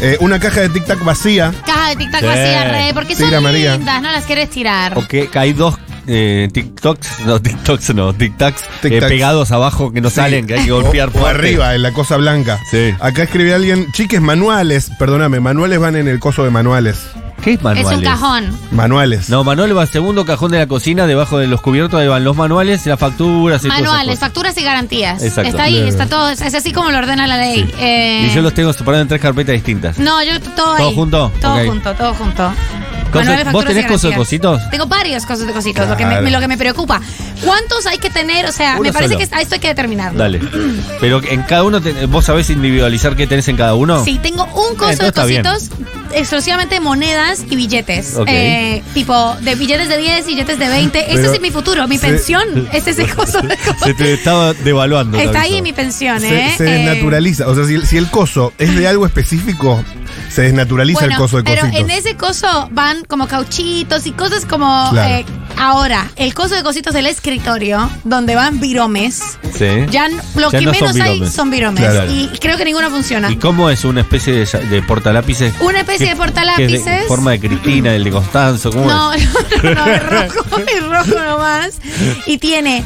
Eh, 0.00 0.16
una 0.20 0.38
caja 0.38 0.60
de 0.60 0.68
Tic 0.68 0.84
Tac 0.86 1.02
vacía. 1.04 1.52
caja 1.66 1.88
de 1.90 1.96
tic 1.96 2.10
tac 2.10 2.20
Sí. 2.20 2.26
vacía, 2.26 2.64
re, 2.64 2.90
porque 2.94 3.16
Tira, 3.16 3.30
son 3.30 3.42
María. 3.42 3.76
lindas, 3.76 4.02
no 4.02 4.10
las 4.12 4.24
querés 4.26 4.48
tirar. 4.50 4.96
O 4.96 5.06
que 5.08 5.28
hay 5.34 5.52
dos 5.52 5.76
eh, 6.06 6.48
TikToks, 6.52 7.20
no, 7.26 7.42
TikToks 7.42 7.94
no, 7.94 8.14
TikToks 8.14 8.62
eh, 8.62 8.66
Tic-tacs. 8.88 9.08
pegados 9.08 9.50
abajo 9.52 9.92
que 9.92 10.00
no 10.00 10.08
salen, 10.08 10.46
que 10.46 10.54
hay 10.54 10.64
que 10.64 10.70
golpear 10.70 11.08
o, 11.08 11.10
o 11.10 11.20
fuerte. 11.20 11.38
arriba, 11.48 11.74
en 11.74 11.82
la 11.82 11.92
cosa 11.92 12.16
blanca. 12.16 12.58
Sí. 12.70 12.94
Acá 13.00 13.24
escribe 13.24 13.52
alguien, 13.54 13.90
chiques, 13.92 14.20
manuales. 14.20 14.90
Perdóname, 14.98 15.40
manuales 15.40 15.78
van 15.78 15.96
en 15.96 16.08
el 16.08 16.18
coso 16.18 16.44
de 16.44 16.50
manuales. 16.50 16.98
¿Qué 17.42 17.52
es 17.54 17.62
manuales? 17.62 17.90
Es 17.92 17.98
un 17.98 18.04
cajón. 18.04 18.58
Manuales. 18.72 19.28
No, 19.30 19.44
manual 19.44 19.76
va 19.76 19.82
al 19.82 19.88
segundo 19.88 20.24
cajón 20.26 20.50
de 20.50 20.58
la 20.58 20.66
cocina, 20.66 21.06
debajo 21.06 21.38
de 21.38 21.46
los 21.46 21.60
cubiertos, 21.60 22.00
ahí 22.00 22.08
van 22.08 22.24
los 22.24 22.36
manuales, 22.36 22.84
las 22.86 22.98
facturas 22.98 23.64
y 23.64 23.68
Manuales, 23.68 24.06
cosas. 24.16 24.20
facturas 24.20 24.56
y 24.58 24.62
garantías. 24.64 25.22
Exacto. 25.22 25.50
Está 25.50 25.62
ahí, 25.64 25.78
está 25.88 26.06
todo, 26.06 26.28
es 26.30 26.42
así 26.54 26.72
como 26.72 26.90
lo 26.90 26.98
ordena 26.98 27.26
la 27.26 27.36
ley. 27.38 27.64
Sí. 27.64 27.74
Eh, 27.80 28.28
Y 28.30 28.34
yo 28.34 28.42
los 28.42 28.52
tengo 28.54 28.72
separados 28.72 29.02
en 29.02 29.08
tres 29.08 29.20
carpetas 29.20 29.52
distintas. 29.54 29.98
No, 29.98 30.22
yo 30.22 30.40
todo 30.40 30.74
ahí. 30.74 30.82
¿Todo 30.84 30.92
junto? 30.94 31.32
Todo 31.40 31.54
Ok. 31.54 31.66
junto, 31.66 31.94
todo 31.94 32.14
junto. 32.14 32.52
Manuales, 33.14 33.50
¿Vos 33.52 33.64
tenés 33.64 33.86
cosas 33.86 34.10
de 34.10 34.16
cositos? 34.16 34.68
Tengo 34.70 34.84
varios 34.86 35.24
cosas 35.24 35.46
de 35.46 35.52
cositos, 35.54 35.88
lo, 35.88 35.96
que 35.96 36.04
me, 36.04 36.30
lo 36.30 36.40
que 36.40 36.48
me 36.48 36.58
preocupa. 36.58 37.00
¿Cuántos 37.42 37.86
hay 37.86 37.96
que 37.96 38.10
tener? 38.10 38.44
O 38.44 38.52
sea, 38.52 38.72
Uno 38.74 38.82
me 38.82 38.92
parece 38.92 39.14
solo. 39.14 39.26
que 39.26 39.34
esto 39.40 39.54
hay 39.54 39.60
que 39.60 39.68
determinarlo. 39.68 40.18
Dale. 40.18 40.40
Pero 41.00 41.22
en 41.24 41.42
cada 41.44 41.64
uno, 41.64 41.80
te- 41.80 42.04
¿vos 42.04 42.26
sabés 42.26 42.50
individualizar 42.50 43.16
qué 43.16 43.26
tenés 43.26 43.48
en 43.48 43.56
cada 43.56 43.74
uno? 43.76 44.04
Sí, 44.04 44.18
tengo 44.22 44.44
un 44.44 44.76
coso 44.76 44.90
Entonces 44.90 45.14
de 45.14 45.42
cositos 45.42 45.70
exclusivamente 46.12 46.80
monedas 46.80 47.44
y 47.48 47.56
billetes. 47.56 48.16
Eh, 48.26 48.82
tipo, 48.94 49.36
de 49.40 49.54
billetes 49.54 49.88
de 49.88 49.96
10, 49.98 50.26
billetes 50.26 50.58
de 50.58 50.68
20. 50.68 51.12
Ese 51.12 51.34
es 51.34 51.40
mi 51.40 51.50
futuro, 51.50 51.86
mi 51.88 51.98
se- 51.98 52.08
pensión. 52.08 52.68
Es 52.72 52.86
ese 52.86 53.06
coso 53.08 53.40
de 53.40 53.56
Se 53.56 53.64
cosas. 53.74 53.96
te 53.96 54.12
estaba 54.14 54.52
devaluando. 54.54 55.18
Está 55.18 55.42
ahí 55.42 55.62
mi 55.62 55.72
pensión, 55.72 56.20
Se, 56.20 56.46
¿eh? 56.48 56.54
se 56.56 56.64
Eh, 56.66 56.70
desnaturaliza. 56.84 57.48
O 57.48 57.54
sea, 57.54 57.64
si, 57.64 57.80
si 57.86 57.96
el 57.96 58.08
coso 58.10 58.52
es 58.58 58.74
de 58.76 58.86
algo 58.86 59.06
específico, 59.06 59.82
se 60.30 60.42
desnaturaliza 60.42 61.00
Bueno, 61.00 61.14
el 61.14 61.18
coso 61.20 61.36
de 61.38 61.44
pero 61.44 61.62
cositos. 61.62 61.80
en 61.80 61.90
ese 61.90 62.16
coso 62.16 62.68
van 62.72 63.04
como 63.04 63.26
cauchitos 63.28 64.06
y 64.06 64.12
cosas 64.12 64.44
como 64.44 64.88
Claro. 64.90 65.14
eh, 65.16 65.24
ahora 65.56 66.10
el 66.16 66.34
coso 66.34 66.54
de 66.54 66.62
cositos 66.62 66.94
del 66.94 67.06
escritorio 67.06 67.88
donde 68.04 68.34
van 68.34 68.60
viromes 68.60 69.20
Sí. 69.56 69.66
ya 69.90 70.08
lo 70.36 70.50
Ya 70.50 70.58
que 70.60 70.64
no 70.66 70.72
menos 70.72 70.96
hay 71.00 71.26
son 71.28 71.50
viromes 71.50 71.82
Claro. 71.84 72.10
y 72.12 72.28
creo 72.40 72.56
que 72.56 72.64
ninguno 72.64 72.90
funciona 72.90 73.30
¿Y 73.30 73.36
cómo 73.36 73.70
es 73.70 73.84
una 73.84 74.00
especie 74.02 74.32
de, 74.34 74.46
de 74.68 74.82
portalápices? 74.82 75.54
Una 75.60 75.80
especie 75.80 75.97
¿Qué- 75.98 76.10
de 76.10 76.16
portalápices. 76.16 76.82
qué 76.84 76.94
es 76.96 77.00
de 77.02 77.06
forma 77.08 77.32
de 77.32 77.40
Cristina, 77.40 77.94
el 77.94 78.04
de 78.04 78.10
Constanzo, 78.10 78.70
¿cómo 78.70 78.86
no, 78.86 79.12
es? 79.12 79.28
no, 79.62 79.74
no, 79.74 79.86
es 79.86 80.02
rojo, 80.02 80.58
es 80.66 80.82
rojo 80.88 81.22
nomás. 81.24 81.78
Y 82.26 82.38
tiene 82.38 82.84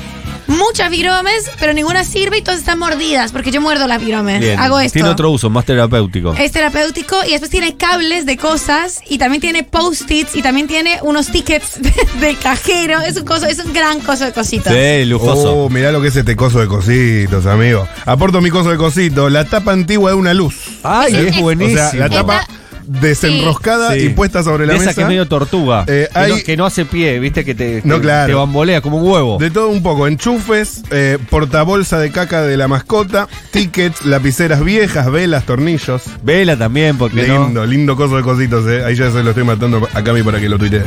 muchas 0.49 0.91
viromes, 0.91 1.51
pero 1.59 1.73
ninguna 1.73 2.05
sirve 2.05 2.39
y 2.39 2.43
todas 2.43 2.61
están 2.61 2.79
mordidas, 2.79 3.33
porque 3.33 3.51
yo 3.51 3.61
muerdo 3.63 3.87
las 3.87 4.05
viromes. 4.05 4.41
Bien. 4.41 4.59
Hago 4.59 4.81
esto. 4.81 4.95
Tiene 4.95 5.09
otro 5.09 5.31
uso, 5.31 5.49
más 5.49 5.65
terapéutico. 5.65 6.35
Es 6.35 6.53
terapéutico 6.53 7.17
y 7.27 7.31
después 7.31 7.51
tiene 7.51 7.77
cables 7.77 8.27
de 8.27 8.37
cosas 8.37 9.01
y 9.09 9.17
también 9.19 9.41
tiene 9.41 9.63
post-its 9.63 10.35
y 10.37 10.43
también 10.43 10.67
tiene 10.67 10.99
unos 11.03 11.29
tickets 11.29 11.81
de, 11.81 11.95
de 12.21 12.35
cajero. 12.37 13.01
Es 13.01 13.17
un 13.17 13.25
coso, 13.25 13.47
es 13.47 13.61
un 13.65 13.73
gran 13.73 14.01
coso 14.01 14.25
de 14.27 14.33
cositos. 14.33 14.73
Sí, 14.75 15.05
lujoso. 15.07 15.55
Oh, 15.55 15.71
mirá 15.71 15.91
lo 15.91 16.03
que 16.03 16.09
es 16.09 16.17
este 16.17 16.37
coso 16.37 16.59
de 16.61 16.67
cositos, 16.67 17.47
amigo. 17.47 17.89
Aporto 18.05 18.41
mi 18.43 18.51
coso 18.51 18.71
de 18.71 18.77
cositos, 18.77 19.33
la 19.33 19.45
tapa 19.47 19.73
antigua 19.73 20.11
de 20.11 20.17
una 20.17 20.35
luz. 20.35 20.57
Ay, 20.83 21.15
es 21.15 21.21
es- 21.35 21.39
O 21.39 21.43
buenísimo. 21.43 21.79
sea, 21.79 21.95
la 21.95 22.11
tapa 22.11 22.41
Está- 22.41 22.53
desenroscada 22.87 23.93
Sí. 23.95 24.01
y 24.07 24.09
puesta 24.11 24.43
sobre 24.43 24.67
la 24.67 24.73
De 24.73 24.79
esa 24.79 24.87
mesa. 24.87 24.95
que 24.97 25.03
es 25.03 25.09
medio 25.09 25.27
tortuga. 25.29 25.85
Eh, 25.87 26.09
que, 26.13 26.19
hay- 26.19 26.31
no, 26.33 26.37
que 26.45 26.57
no 26.57 26.67
hace 26.67 26.85
pie, 26.85 27.19
viste, 27.19 27.45
que 27.45 27.55
te, 27.55 27.83
No, 27.85 27.97
te- 27.97 28.03
claro. 28.03 28.27
te 28.29 28.35
bambolea 28.35 28.81
como 28.81 28.99
un 28.99 29.09
huevo. 29.11 29.39
De 29.39 29.51
todo 29.51 29.69
un 29.69 29.83
poco, 29.83 30.07
enchufes, 30.07 30.83
eh, 30.91 31.19
portabolsa 31.31 31.99
de 31.99 32.11
caca 32.11 32.43
de 32.43 32.57
la 32.57 32.69
mascota, 32.69 33.29
tickets, 33.51 34.05
lapiceras 34.05 34.65
viejas, 34.65 35.11
velas, 35.11 35.45
tornillos. 35.45 36.03
Vela 36.23 36.57
también, 36.57 36.99
porque 36.99 37.23
Lindo, 37.23 37.49
no, 37.49 37.67
lindo 37.67 37.97
coso 37.97 38.17
de 38.17 38.23
cositos, 38.23 38.67
eh. 38.69 38.85
Ahí 38.85 38.95
ya 38.97 39.11
se 39.11 39.23
lo 39.23 39.31
estoy 39.31 39.45
matando 39.45 39.89
a 39.93 40.01
mí 40.03 40.23
para 40.23 40.41
que 40.41 40.49
lo 40.49 40.59
tuitee. 40.59 40.83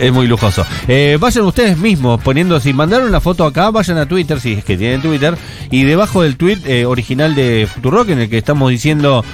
es 0.00 0.12
muy 0.12 0.26
lujoso. 0.26 0.64
Eh, 0.88 1.16
vayan 1.20 1.44
ustedes 1.44 1.78
mismos 1.78 2.20
poniendo, 2.22 2.58
si 2.60 2.72
mandaron 2.72 3.10
la 3.12 3.20
foto 3.20 3.44
acá, 3.44 3.70
vayan 3.70 3.98
a 3.98 4.06
Twitter, 4.06 4.40
si 4.40 4.54
es 4.54 4.64
que 4.64 4.76
tienen 4.76 5.00
Twitter, 5.02 5.36
y 5.70 5.84
debajo 5.84 6.22
del 6.22 6.36
tweet 6.36 6.58
eh, 6.66 6.84
original 6.86 7.34
de 7.34 7.68
Futurock, 7.72 8.08
en 8.10 8.18
el 8.20 8.28
que 8.30 8.38
estamos 8.38 8.70
diciendo 8.70 9.24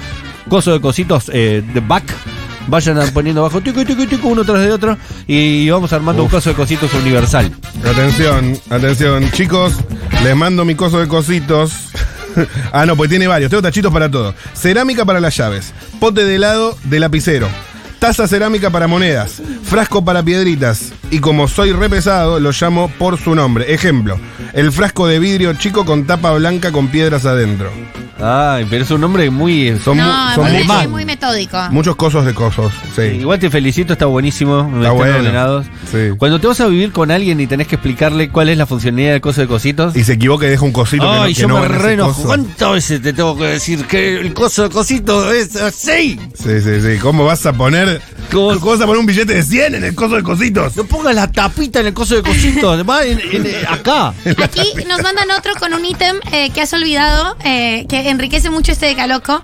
coso 0.51 0.73
de 0.73 0.81
cositos 0.81 1.31
eh, 1.33 1.63
de 1.73 1.79
back. 1.79 2.03
Vayan 2.67 2.99
poniendo 3.13 3.39
abajo, 3.39 3.61
tico, 3.61 3.85
tico, 3.85 4.05
tico, 4.05 4.27
uno 4.27 4.43
tras 4.43 4.61
de 4.61 4.71
otro, 4.73 4.97
y 5.25 5.69
vamos 5.69 5.93
armando 5.93 6.23
un 6.23 6.29
coso 6.29 6.49
de 6.49 6.55
cositos 6.57 6.93
universal. 6.93 7.49
Atención, 7.89 8.59
atención, 8.69 9.31
chicos, 9.31 9.73
les 10.23 10.35
mando 10.35 10.65
mi 10.65 10.75
coso 10.75 10.99
de 10.99 11.07
cositos. 11.07 11.71
ah, 12.73 12.85
no, 12.85 12.97
pues 12.97 13.09
tiene 13.09 13.27
varios, 13.27 13.49
tengo 13.49 13.61
tachitos 13.61 13.93
para 13.93 14.11
todo. 14.11 14.35
Cerámica 14.53 15.05
para 15.05 15.21
las 15.21 15.37
llaves, 15.37 15.73
pote 16.01 16.25
de 16.25 16.35
helado 16.35 16.77
de 16.83 16.99
lapicero, 16.99 17.47
taza 17.99 18.27
cerámica 18.27 18.69
para 18.69 18.87
monedas, 18.87 19.41
frasco 19.63 20.03
para 20.03 20.21
piedritas. 20.21 20.91
Y 21.11 21.19
como 21.19 21.47
soy 21.47 21.71
re 21.71 21.89
pesado, 21.89 22.41
lo 22.41 22.51
llamo 22.51 22.91
por 22.99 23.17
su 23.17 23.35
nombre. 23.35 23.73
Ejemplo, 23.73 24.19
el 24.51 24.73
frasco 24.73 25.07
de 25.07 25.19
vidrio 25.19 25.53
chico 25.53 25.85
con 25.85 26.05
tapa 26.05 26.33
blanca 26.33 26.73
con 26.73 26.89
piedras 26.89 27.25
adentro. 27.25 27.71
Ay, 28.21 28.65
pero 28.69 28.83
es 28.83 28.91
un 28.91 29.01
nombre 29.01 29.29
muy... 29.29 29.69
eh, 29.69 29.79
Son, 29.83 29.97
mu- 29.97 30.03
No, 30.03 30.35
son 30.35 30.91
muy, 30.91 31.05
metódico. 31.05 31.57
muchos 31.71 31.95
cosos 31.95 32.25
de 32.25 32.33
cosos, 32.33 32.71
sí. 32.95 33.01
Igual 33.01 33.39
te 33.39 33.49
felicito, 33.49 33.93
está 33.93 34.05
buenísimo. 34.05 34.59
están 34.77 34.95
bueno. 34.95 35.15
ordenados. 35.17 35.65
Sí. 35.91 35.97
Cuando 36.17 36.39
te 36.39 36.47
vas 36.47 36.59
a 36.61 36.67
vivir 36.67 36.91
con 36.91 37.11
alguien 37.11 37.39
y 37.39 37.47
tenés 37.47 37.67
que 37.67 37.75
explicarle 37.75 38.29
cuál 38.29 38.49
es 38.49 38.57
la 38.57 38.65
funcionalidad 38.65 39.11
del 39.13 39.21
coso 39.21 39.41
de 39.41 39.47
cositos. 39.47 39.95
Y 39.95 40.03
se 40.03 40.13
equivoca 40.13 40.45
y 40.45 40.49
deja 40.49 40.63
un 40.63 40.71
cosito 40.71 41.03
que 41.03 41.09
no, 41.17 41.21
Ay, 41.23 41.33
que 41.33 41.41
yo 41.41 41.47
no 41.47 41.59
me 41.59 41.65
ese 41.65 41.77
renojo. 41.77 42.13
coso. 42.13 42.27
¿Cuántas 42.27 42.71
veces 42.73 43.01
te 43.01 43.13
tengo 43.13 43.37
que 43.37 43.45
decir 43.45 43.85
que 43.85 44.19
el 44.19 44.33
coso 44.33 44.63
de 44.63 44.69
cositos 44.69 45.33
es 45.33 45.55
así? 45.55 46.19
Sí, 46.35 46.61
sí, 46.61 46.81
sí. 46.81 46.97
¿Cómo 47.01 47.25
vas 47.25 47.45
a 47.45 47.53
poner. 47.53 48.01
¿Cómo? 48.31 48.51
¿Cómo 48.59 48.71
vas 48.71 48.81
a 48.81 48.85
poner 48.85 48.99
un 48.99 49.05
billete 49.05 49.33
de 49.33 49.43
100 49.43 49.75
en 49.75 49.83
el 49.83 49.95
coso 49.95 50.15
de 50.15 50.23
cositos? 50.23 50.75
No 50.77 50.83
pongas 50.85 51.15
la 51.15 51.29
tapita 51.31 51.79
en 51.81 51.87
el 51.87 51.93
coso 51.93 52.15
de 52.15 52.21
cositos. 52.23 52.87
Va 52.89 53.03
en, 53.05 53.19
en- 53.19 53.47
acá. 53.67 54.13
Aquí 54.43 54.73
nos 54.87 55.01
mandan 55.01 55.29
otro 55.37 55.53
con 55.59 55.73
un 55.73 55.83
ítem 55.85 56.17
eh, 56.31 56.49
que 56.51 56.61
has 56.61 56.71
olvidado, 56.73 57.35
eh, 57.43 57.85
que 57.89 58.10
enriquece 58.11 58.49
mucho 58.49 58.71
este 58.71 58.85
decaloco. 58.87 59.41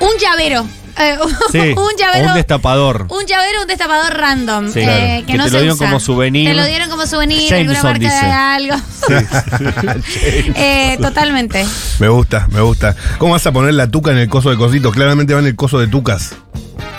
Un 0.00 0.10
llavero. 0.20 0.66
Eh, 0.98 1.16
Sí, 1.52 1.58
un 1.58 1.90
llavero. 1.98 2.28
un 2.28 2.34
destapador. 2.34 3.06
Un 3.08 3.24
llavero, 3.24 3.62
un 3.62 3.66
destapador 3.66 4.14
random. 4.14 4.70
Sí, 4.72 4.80
eh, 4.80 4.84
claro. 4.84 5.00
que, 5.20 5.24
Que 5.32 5.38
no 5.38 5.44
te 5.44 5.50
se 5.50 5.54
lo 5.56 5.60
dieron 5.62 5.76
usa. 5.76 5.86
como 5.86 6.00
souvenir. 6.00 6.48
Te 6.48 6.54
lo 6.54 6.64
dieron 6.66 6.90
como 6.90 7.06
souvenir, 7.06 7.52
alguna 7.54 7.80
Jameson 7.80 7.90
marca 7.90 8.14
dice. 8.14 8.26
de 8.26 8.32
algo. 8.32 8.76
Eh, 10.54 10.98
totalmente. 11.00 11.64
Me 11.98 12.08
gusta, 12.08 12.46
me 12.50 12.60
gusta. 12.60 12.94
¿Cómo 13.18 13.32
vas 13.32 13.46
a 13.46 13.52
poner 13.52 13.74
la 13.74 13.88
tuca 13.90 14.10
en 14.12 14.18
el 14.18 14.28
coso 14.28 14.50
de 14.50 14.56
cositos? 14.56 14.92
Claramente 14.94 15.32
va 15.34 15.40
en 15.40 15.46
el 15.46 15.56
coso 15.56 15.78
de 15.78 15.86
tucas. 15.86 16.34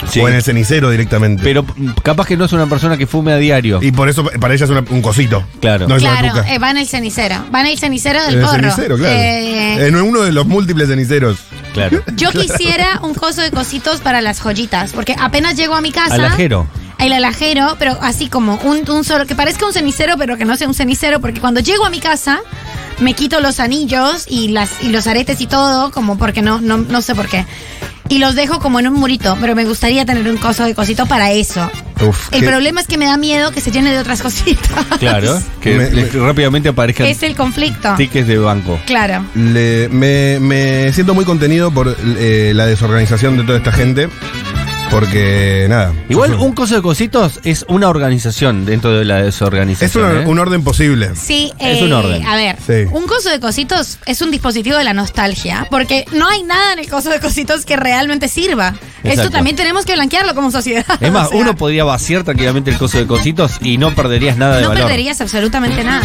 Sí. 0.09 0.19
O 0.19 0.27
en 0.29 0.35
el 0.35 0.43
cenicero 0.43 0.89
directamente. 0.89 1.41
Pero 1.43 1.65
capaz 2.03 2.27
que 2.27 2.37
no 2.37 2.45
es 2.45 2.53
una 2.53 2.67
persona 2.67 2.97
que 2.97 3.07
fume 3.07 3.31
a 3.33 3.37
diario. 3.37 3.79
y 3.81 3.91
por 3.91 4.09
eso 4.09 4.23
para 4.39 4.53
ella 4.53 4.65
es 4.65 4.71
una- 4.71 4.83
un 4.89 5.01
cosito. 5.01 5.43
Claro. 5.59 5.87
No 5.87 5.95
es 5.95 6.03
una 6.03 6.19
Claro, 6.19 6.35
tuca. 6.41 6.53
eh, 6.53 6.59
va 6.59 6.71
en 6.71 6.77
el 6.77 6.87
cenicero. 6.87 7.35
Va 7.53 7.61
en 7.61 7.67
el 7.67 7.79
cenicero 7.79 8.21
del 8.23 8.33
en 8.35 8.39
el 8.41 8.45
porro. 8.45 8.57
cenicero, 8.71 8.97
claro. 8.97 9.13
Eh, 9.19 9.87
en 9.87 9.95
uno 9.95 10.21
de 10.21 10.31
los 10.31 10.45
múltiples 10.45 10.87
ceniceros. 10.87 11.37
Claro. 11.73 12.01
yo 12.15 12.31
quisiera 12.31 12.99
un 13.01 13.13
coso 13.15 13.41
de 13.41 13.49
cositos 13.51 14.01
para 14.01 14.21
las 14.21 14.39
joyitas, 14.39 14.91
porque 14.91 15.15
apenas 15.19 15.55
llego 15.55 15.73
a 15.75 15.81
mi 15.81 15.91
casa. 15.91 16.13
Alajero. 16.15 16.67
El 16.99 17.11
alajero, 17.11 17.75
pero 17.79 17.97
así 18.01 18.29
como 18.29 18.55
un, 18.63 18.89
un 18.89 19.03
solo, 19.03 19.25
que 19.25 19.35
parezca 19.35 19.65
un 19.65 19.73
cenicero, 19.73 20.15
pero 20.17 20.37
que 20.37 20.45
no 20.45 20.55
sea 20.55 20.67
un 20.67 20.73
cenicero, 20.75 21.19
porque 21.19 21.41
cuando 21.41 21.59
llego 21.59 21.85
a 21.85 21.89
mi 21.89 21.99
casa, 21.99 22.39
me 22.99 23.13
quito 23.13 23.39
los 23.41 23.59
anillos 23.59 24.25
y 24.29 24.49
las 24.49 24.69
y 24.83 24.89
los 24.89 25.07
aretes 25.07 25.41
y 25.41 25.47
todo, 25.47 25.91
como 25.91 26.17
porque 26.17 26.41
no, 26.41 26.61
no, 26.61 26.77
no 26.77 27.01
sé 27.01 27.15
por 27.15 27.27
qué. 27.27 27.45
Y 28.13 28.19
los 28.19 28.36
dejo 28.36 28.60
como 28.60 28.80
en 28.80 28.88
un 28.88 28.93
murito, 28.99 29.36
pero 29.41 29.56
me 29.56 29.65
gustaría 29.65 30.06
tener 30.06 30.30
un 30.30 30.38
coso 30.38 30.65
de 30.65 30.76
cosito 30.76 31.08
para 31.08 31.32
eso. 31.32 31.67
Uf, 32.08 32.28
El 32.32 32.41
qué- 32.41 32.47
problema 32.47 32.80
es 32.80 32.86
que 32.86 32.95
me 32.99 33.06
da 33.06 33.17
miedo 33.17 33.49
que 33.52 33.60
se 33.60 33.71
llene 33.71 33.91
de 33.91 33.97
otras 33.97 34.21
cositas. 34.28 34.69
Claro. 34.99 35.41
Que 35.60 35.76
Me- 35.76 35.89
le- 35.89 36.10
rápidamente 36.12 36.69
aparezcan 36.69 37.08
Es 37.08 37.23
el 37.23 37.36
conflicto. 37.36 37.95
tickets 37.97 38.28
de 38.28 38.38
banco. 38.38 38.80
Claro. 38.86 39.26
Le- 39.34 39.89
me, 39.89 40.39
me 40.39 40.93
siento 40.93 41.15
muy 41.15 41.26
contenido 41.26 41.71
por 41.71 41.97
eh, 42.19 42.52
la 42.54 42.67
desorganización 42.67 43.36
de 43.38 43.43
toda 43.45 43.58
esta 43.58 43.71
gente. 43.71 44.10
Porque, 44.93 45.65
nada. 45.69 45.91
Igual 46.08 46.36
un 46.36 46.53
coso 46.53 46.75
de 46.75 46.82
cositos 46.84 47.39
es 47.43 47.65
una 47.67 47.89
organización 47.89 48.63
dentro 48.65 48.91
de 48.91 49.03
la 49.06 49.19
Es 49.19 49.25
desorganización. 49.25 50.06
una- 50.12 50.21
¿eh? 50.21 50.25
un 50.27 50.38
orden 50.39 50.63
posible. 50.63 51.15
Sí, 51.15 51.51
Es 51.60 51.82
eh, 51.82 51.84
un 51.84 51.93
orden. 51.93 52.23
A 52.27 52.36
ver, 52.36 52.58
Sí. 52.65 52.88
un 52.91 53.08
coso 53.08 53.29
de 53.29 53.39
cositos 53.39 53.97
es 54.06 54.21
un 54.21 54.29
dispositivo 54.29 54.77
de 54.77 54.84
la 54.84 54.93
nostalgia, 54.93 55.65
porque 55.71 56.06
no 56.13 56.27
hay 56.29 56.43
nada 56.43 56.73
en 56.73 56.79
el 56.79 56.89
coso 56.89 57.10
de 57.10 57.19
cositos 57.19 57.65
que 57.65 57.75
realmente 57.75 58.27
sirva. 58.27 58.75
Esto 58.97 59.10
Exacto. 59.10 59.32
también 59.32 59.56
tenemos 59.56 59.84
que 59.86 59.93
blanquearlo 59.95 60.36
como 60.36 60.51
sociedad. 60.51 60.86
Es 60.99 61.12
más, 61.12 61.27
o 61.29 61.29
sea, 61.32 61.39
uno 61.39 61.56
podría 61.56 61.84
vaciar 61.86 62.23
tranquilamente 62.23 62.69
el 62.69 62.77
coso 62.77 62.99
de 62.99 63.08
cositos 63.08 63.53
y 63.62 63.77
no 63.79 63.95
perderías 63.95 64.38
nada 64.38 64.58
de 64.58 64.62
no 64.63 64.69
valor. 64.69 64.84
perderías 64.84 65.19
absolutamente 65.21 65.84
nada. 65.84 66.03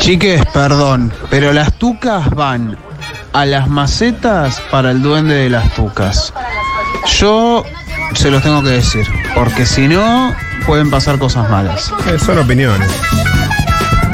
Chiques, 0.00 0.42
perdón, 0.52 1.10
pero 1.30 1.52
las 1.54 1.72
tucas 1.78 2.28
van 2.30 2.76
a 3.32 3.46
las 3.46 3.68
macetas 3.68 4.60
para 4.70 4.90
el 4.90 5.02
duende 5.02 5.34
de 5.34 5.48
las 5.50 5.72
tucas. 5.74 6.32
Yo 7.18 7.64
se 8.14 8.30
los 8.30 8.42
tengo 8.42 8.62
que 8.62 8.70
decir, 8.70 9.06
porque 9.34 9.66
si 9.66 9.88
no, 9.88 10.34
pueden 10.66 10.90
pasar 10.90 11.18
cosas 11.18 11.48
malas. 11.50 11.92
Eh, 12.06 12.18
son 12.18 12.38
opiniones. 12.38 12.90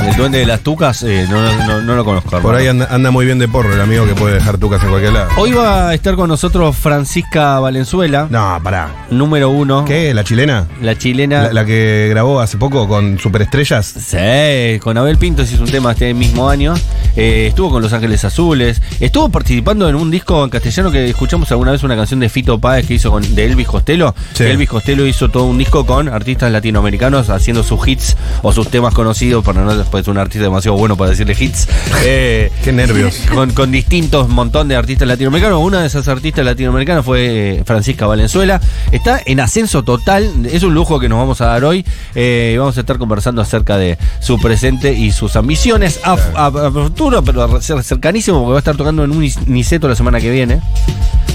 El 0.03 0.17
duende 0.17 0.39
de 0.39 0.47
las 0.47 0.61
tucas, 0.61 1.03
eh, 1.03 1.27
no, 1.29 1.43
no- 1.67 1.83
no 1.83 1.95
lo 1.95 2.05
conozco. 2.07 2.31
Por 2.31 2.39
hermano. 2.39 2.57
ahí 2.59 2.69
anda, 2.69 2.89
anda 2.91 3.11
muy 3.11 3.27
bien 3.27 3.39
de 3.39 3.47
porro 3.49 3.75
el 3.75 3.81
amigo 3.83 4.07
que 4.07 4.15
puede 4.15 4.35
dejar 4.37 4.57
tucas 4.57 4.83
en 4.83 4.89
cualquier 4.89 5.13
lado. 5.13 5.29
Hoy 5.37 5.53
va 5.53 5.91
a 5.91 5.95
estar 5.95 6.15
con 6.17 6.29
nosotros 6.29 6.75
Francisca 6.75 7.59
Valenzuela, 7.61 8.27
No, 8.31 8.59
pará. 8.65 8.89
número 9.11 9.51
uno. 9.51 9.85
¿Qué? 9.85 10.15
¿La 10.15 10.25
chilena? 10.25 10.67
La 10.81 10.97
chilena. 10.97 11.43
La, 11.49 11.53
la 11.53 11.65
que 11.67 12.07
grabó 12.09 12.41
hace 12.41 12.57
poco 12.57 12.89
con 12.89 13.19
Superestrellas. 13.19 13.87
Sí, 13.87 14.79
con 14.81 14.97
Abel 14.97 15.19
Pinto 15.19 15.45
se 15.45 15.55
hizo 15.55 15.65
un 15.65 15.71
tema 15.71 15.93
este 15.93 16.15
mismo 16.15 16.49
año. 16.49 16.75
Eh, 17.17 17.47
estuvo 17.49 17.71
con 17.71 17.83
Los 17.83 17.93
Ángeles 17.93 18.25
Azules. 18.25 18.81
Estuvo 19.01 19.29
participando 19.29 19.89
en 19.89 19.95
un 19.97 20.11
disco 20.11 20.45
en 20.45 20.51
castellano 20.51 20.91
que 20.91 21.09
escuchamos 21.11 21.51
alguna 21.51 21.73
vez 21.73 21.83
una 21.83 21.97
canción 21.97 22.21
de 22.21 22.29
Fito 22.29 22.59
Páez 22.59 22.87
que 22.87 22.95
hizo 22.95 23.11
con, 23.11 23.35
de 23.35 23.45
Elvis 23.45 23.67
Costello. 23.67 24.15
Sí. 24.35 24.45
Elvis 24.45 24.69
Costello 24.69 25.07
hizo 25.07 25.29
todo 25.29 25.45
un 25.45 25.59
disco 25.59 25.85
con 25.87 26.09
artistas 26.09 26.51
latinoamericanos 26.53 27.31
haciendo 27.31 27.63
sus 27.63 27.87
hits 27.87 28.17
o 28.43 28.53
sus 28.53 28.69
temas 28.69 28.95
conocidos, 28.95 29.45
para 29.45 29.63
no 29.63 29.77
después 29.77 30.07
un 30.09 30.19
artista 30.19 30.45
demasiado 30.45 30.77
bueno 30.77 30.97
para 30.97 31.11
decirle 31.11 31.37
hits. 31.39 31.69
Eh, 32.05 32.51
Qué 32.65 32.73
nervios. 32.73 33.15
con, 33.35 33.51
con 33.53 33.71
distintos 33.71 34.29
montón 34.29 34.69
de 34.69 34.77
artistas 34.77 35.07
latinoamericanos. 35.07 35.61
Una 35.63 35.81
de 35.81 35.87
esas 35.87 36.09
artistas 36.09 36.45
latinoamericanas 36.45 37.05
fue 37.05 37.59
eh, 37.59 37.63
Francisca 37.67 38.07
Valenzuela. 38.07 38.61
Está 38.91 39.21
en 39.25 39.41
ascenso 39.41 39.83
total. 39.83 40.47
Es 40.51 40.63
un 40.63 40.73
lujo 40.75 40.99
que 40.99 41.09
nos 41.09 41.19
vamos 41.19 41.41
a 41.43 41.47
dar 41.47 41.65
hoy. 41.65 41.85
Eh, 42.15 42.57
vamos 42.59 42.77
a 42.77 42.81
estar 42.81 42.97
conversando 42.99 43.43
acerca 43.43 43.77
de 43.77 43.99
su 44.21 44.39
presente 44.39 44.95
y 44.95 45.13
sus 45.13 45.37
ambiciones 45.37 46.01
a, 46.05 46.13
a- 46.35 46.47
a 46.47 46.71
futuro, 47.01 47.23
pero 47.25 47.61
cercanísimo, 47.83 48.41
porque 48.41 48.51
va 48.53 48.57
a 48.57 48.59
estar 48.59 48.77
tocando 48.77 49.05
en 49.05 49.11
un 49.11 49.27
Niceto 49.47 49.89
la 49.89 49.95
semana 49.97 50.21
que 50.21 50.31
viene. 50.31 50.61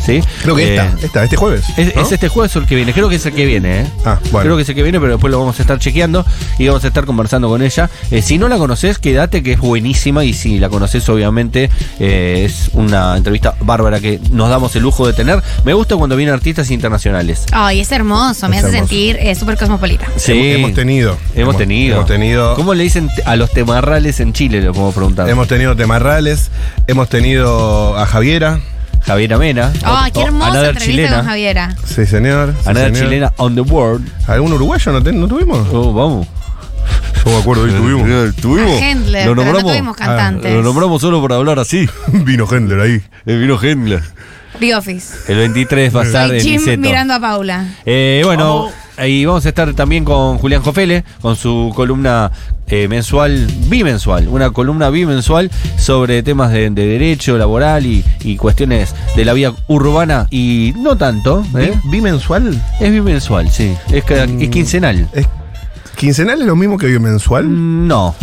¿Sí? 0.05 0.21
Creo 0.43 0.55
que 0.55 0.75
Eh, 0.75 0.75
esta, 0.75 1.05
esta, 1.05 1.23
este 1.23 1.35
jueves. 1.35 1.65
es, 1.77 1.95
¿no? 1.95 2.01
es 2.03 2.11
este 2.11 2.29
jueves 2.29 2.55
o 2.55 2.59
el 2.59 2.67
que 2.67 2.75
viene, 2.75 2.93
creo 2.93 3.09
que 3.09 3.15
es 3.15 3.25
el 3.25 3.33
que 3.33 3.43
viene, 3.47 3.81
¿eh? 3.81 3.87
Ah, 4.05 4.19
bueno. 4.31 4.41
Creo 4.45 4.55
que 4.55 4.61
es 4.61 4.69
el 4.69 4.75
que 4.75 4.83
viene, 4.83 4.99
pero 4.99 5.13
después 5.13 5.31
lo 5.31 5.39
vamos 5.39 5.57
a 5.57 5.63
estar 5.63 5.79
chequeando 5.79 6.23
y 6.59 6.67
vamos 6.67 6.83
a 6.83 6.89
estar 6.89 7.05
conversando 7.05 7.49
con 7.49 7.63
ella. 7.63 7.89
Eh, 8.11 8.21
si 8.21 8.37
no 8.37 8.47
la 8.47 8.59
conoces, 8.59 8.99
quédate 8.99 9.41
que 9.41 9.53
es 9.53 9.59
buenísima 9.59 10.23
y 10.23 10.33
si 10.33 10.59
la 10.59 10.69
conoces, 10.69 11.09
obviamente, 11.09 11.71
eh, 11.99 12.43
es 12.45 12.69
una 12.73 13.17
entrevista 13.17 13.55
bárbara 13.61 13.99
que 13.99 14.19
nos 14.29 14.47
damos 14.51 14.75
el 14.75 14.83
lujo 14.83 15.07
de 15.07 15.13
tener. 15.13 15.41
Me 15.63 15.73
gusta 15.73 15.95
cuando 15.95 16.15
vienen 16.15 16.35
artistas 16.35 16.69
internacionales. 16.69 17.45
Ay, 17.51 17.79
es 17.79 17.91
hermoso, 17.91 18.47
me 18.47 18.57
Es 18.59 18.63
hace 18.65 18.75
hermoso. 18.77 18.89
sentir 18.93 19.17
eh, 19.19 19.33
súper 19.33 19.57
cosmopolita. 19.57 20.05
Sí, 20.17 20.51
Hemos 20.51 20.73
tenido. 20.75 21.17
Hemos 21.33 21.57
tenido. 21.57 21.95
Hemos 21.95 22.05
tenido. 22.07 22.53
¿Cómo 22.55 22.75
le 22.75 22.83
dicen 22.83 23.09
a 23.25 23.35
los 23.37 23.49
temarrales 23.49 24.19
en 24.19 24.33
Chile? 24.33 24.61
Le 24.61 24.67
podemos 24.67 24.93
preguntar. 24.93 25.27
Hemos 25.27 25.47
tenido 25.47 25.54
Temarrales, 25.59 26.51
hemos 26.87 27.07
tenido 27.09 27.97
a 27.97 28.05
Javiera. 28.05 28.59
Javiera 29.05 29.37
Mena. 29.37 29.71
Ay, 29.83 30.11
qué 30.11 30.19
o- 30.19 30.25
hermosa 30.27 30.47
entrevista 30.57 30.85
chilena. 30.85 31.15
con 31.17 31.25
Javiera. 31.27 31.75
Sí, 31.85 32.05
señor. 32.05 32.53
sí, 32.61 32.69
Another 32.69 32.93
señor. 32.93 33.09
chilena 33.09 33.33
on 33.37 33.55
the 33.55 33.61
world. 33.61 34.05
¿Algún 34.27 34.51
uruguayo 34.53 34.91
no, 34.91 35.01
te- 35.01 35.13
no 35.13 35.27
tuvimos? 35.27 35.65
Oh, 35.71 35.93
vamos. 35.93 36.27
No 37.25 37.31
me 37.31 37.37
acuerdo, 37.37 37.63
hoy 37.63 37.71
tuvimos. 37.71 38.35
¿Tuvimos? 38.35 38.81
A 38.81 38.89
Hendler, 38.89 39.25
Lo 39.27 39.31
pero 39.31 39.35
no 39.35 39.43
nombramos. 39.45 39.71
tuvimos 39.71 39.95
cantantes. 39.97 40.53
Lo 40.53 40.61
nombramos 40.61 41.01
solo 41.01 41.21
por 41.21 41.31
hablar 41.33 41.59
así. 41.59 41.87
Vino 42.07 42.47
Hendler 42.51 42.79
ahí. 42.81 43.01
El 43.25 43.39
vino 43.39 43.57
Hendler. 43.61 44.03
The 44.59 44.75
Office. 44.75 45.31
El 45.31 45.37
23 45.37 45.95
va 45.95 46.01
a 46.01 46.05
estar 46.05 46.31
Jim 46.39 46.53
Niceto. 46.59 46.81
mirando 46.81 47.13
a 47.13 47.19
Paula. 47.19 47.65
Eh, 47.85 48.21
bueno, 48.25 48.69
ahí 48.97 49.25
vamos 49.25 49.45
a 49.45 49.49
estar 49.49 49.73
también 49.73 50.03
con 50.05 50.37
Julián 50.39 50.61
Jofele, 50.61 51.03
con 51.21 51.35
su 51.35 51.71
columna 51.75 52.31
eh, 52.67 52.87
mensual, 52.87 53.47
bimensual, 53.67 54.27
una 54.27 54.49
columna 54.51 54.89
bimensual 54.89 55.51
sobre 55.77 56.23
temas 56.23 56.51
de, 56.51 56.69
de 56.69 56.85
derecho 56.87 57.37
laboral 57.37 57.85
y, 57.85 58.03
y 58.23 58.37
cuestiones 58.37 58.95
de 59.15 59.25
la 59.25 59.33
vida 59.33 59.53
urbana 59.67 60.27
y 60.31 60.73
no 60.77 60.97
tanto. 60.97 61.45
¿eh? 61.57 61.73
¿Bi- 61.83 61.89
¿Bimensual? 61.97 62.59
Es 62.79 62.91
bimensual, 62.91 63.49
sí. 63.51 63.75
Es, 63.91 64.03
cada- 64.03 64.25
es 64.25 64.49
quincenal. 64.49 65.07
¿Es 65.13 65.27
¿Quincenal 65.95 66.41
es 66.41 66.47
lo 66.47 66.55
mismo 66.57 66.77
que 66.77 66.87
bimensual? 66.87 67.45
Mm, 67.45 67.87
No, 67.87 68.15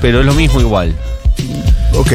pero 0.00 0.20
es 0.20 0.26
lo 0.26 0.34
mismo 0.34 0.60
igual. 0.60 0.94
Ok. 1.94 2.12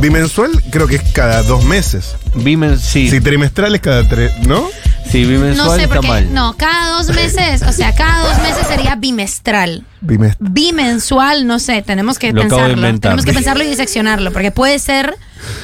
Bimensual 0.00 0.50
creo 0.70 0.86
que 0.86 0.96
es 0.96 1.02
cada 1.12 1.42
dos 1.42 1.64
meses. 1.64 2.16
Bimen, 2.34 2.78
sí, 2.78 3.08
Si 3.08 3.20
trimestral 3.20 3.74
es 3.74 3.80
cada 3.80 4.06
tres, 4.06 4.32
¿no? 4.46 4.68
Sí, 5.10 5.24
bimensual 5.24 5.66
No 5.68 5.74
sé 5.74 5.82
está 5.82 5.94
por 5.96 6.02
qué. 6.02 6.08
mal. 6.08 6.34
No, 6.34 6.56
cada 6.56 6.96
dos 6.96 7.08
meses, 7.14 7.62
o 7.62 7.72
sea, 7.72 7.94
cada 7.94 8.28
dos 8.28 8.38
meses 8.42 8.66
sería 8.66 8.94
bimestral. 8.96 9.84
Bimest- 10.04 10.36
Bimensual, 10.38 11.46
no 11.46 11.58
sé, 11.58 11.82
tenemos 11.82 12.18
que 12.18 12.32
Lo 12.32 12.42
acabo 12.42 12.62
de 12.62 12.68
pensarlo. 12.68 12.86
inventar. 12.86 13.10
Tenemos 13.12 13.24
que 13.24 13.32
pensarlo 13.38 13.64
y 13.64 13.66
diseccionarlo, 13.68 14.32
porque 14.32 14.50
puede 14.50 14.78
ser 14.78 15.14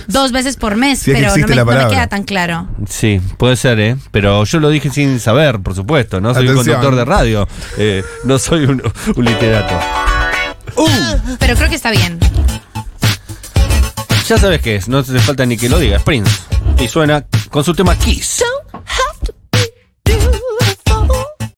dos 0.08 0.32
veces 0.32 0.56
por 0.56 0.76
mes, 0.76 0.98
Si 1.00 1.12
pero 1.12 1.28
no 1.28 1.34
me, 1.34 1.40
la 1.40 1.46
no 1.46 1.64
me 1.64 1.72
palabra. 1.72 1.88
queda 1.88 2.06
tan 2.06 2.22
claro. 2.24 2.68
Sí, 2.88 3.20
puede 3.38 3.56
ser, 3.56 3.78
¿eh? 3.80 3.96
Pero 4.10 4.44
yo 4.44 4.60
lo 4.60 4.68
dije 4.70 4.90
sin 4.90 5.18
saber, 5.20 5.60
por 5.60 5.74
supuesto. 5.74 6.20
No 6.20 6.34
soy 6.34 6.48
un 6.48 6.56
conductor 6.56 6.94
de 6.96 7.04
radio. 7.04 7.48
eh, 7.78 8.02
no 8.24 8.38
soy 8.38 8.64
un, 8.64 8.82
un 9.16 9.24
literato. 9.24 9.74
Pero 11.38 11.54
creo 11.56 11.68
que 11.68 11.74
está 11.76 11.90
bien. 11.90 12.18
Ya 14.28 14.38
sabes 14.38 14.60
qué 14.62 14.76
es, 14.76 14.88
no 14.88 15.02
te 15.02 15.18
falta 15.18 15.44
ni 15.44 15.56
que 15.56 15.68
lo 15.68 15.78
digas, 15.78 16.02
Prince. 16.02 16.30
Y 16.78 16.88
suena 16.88 17.24
con 17.50 17.64
su 17.64 17.74
tema 17.74 17.96
Kiss. 17.96 18.42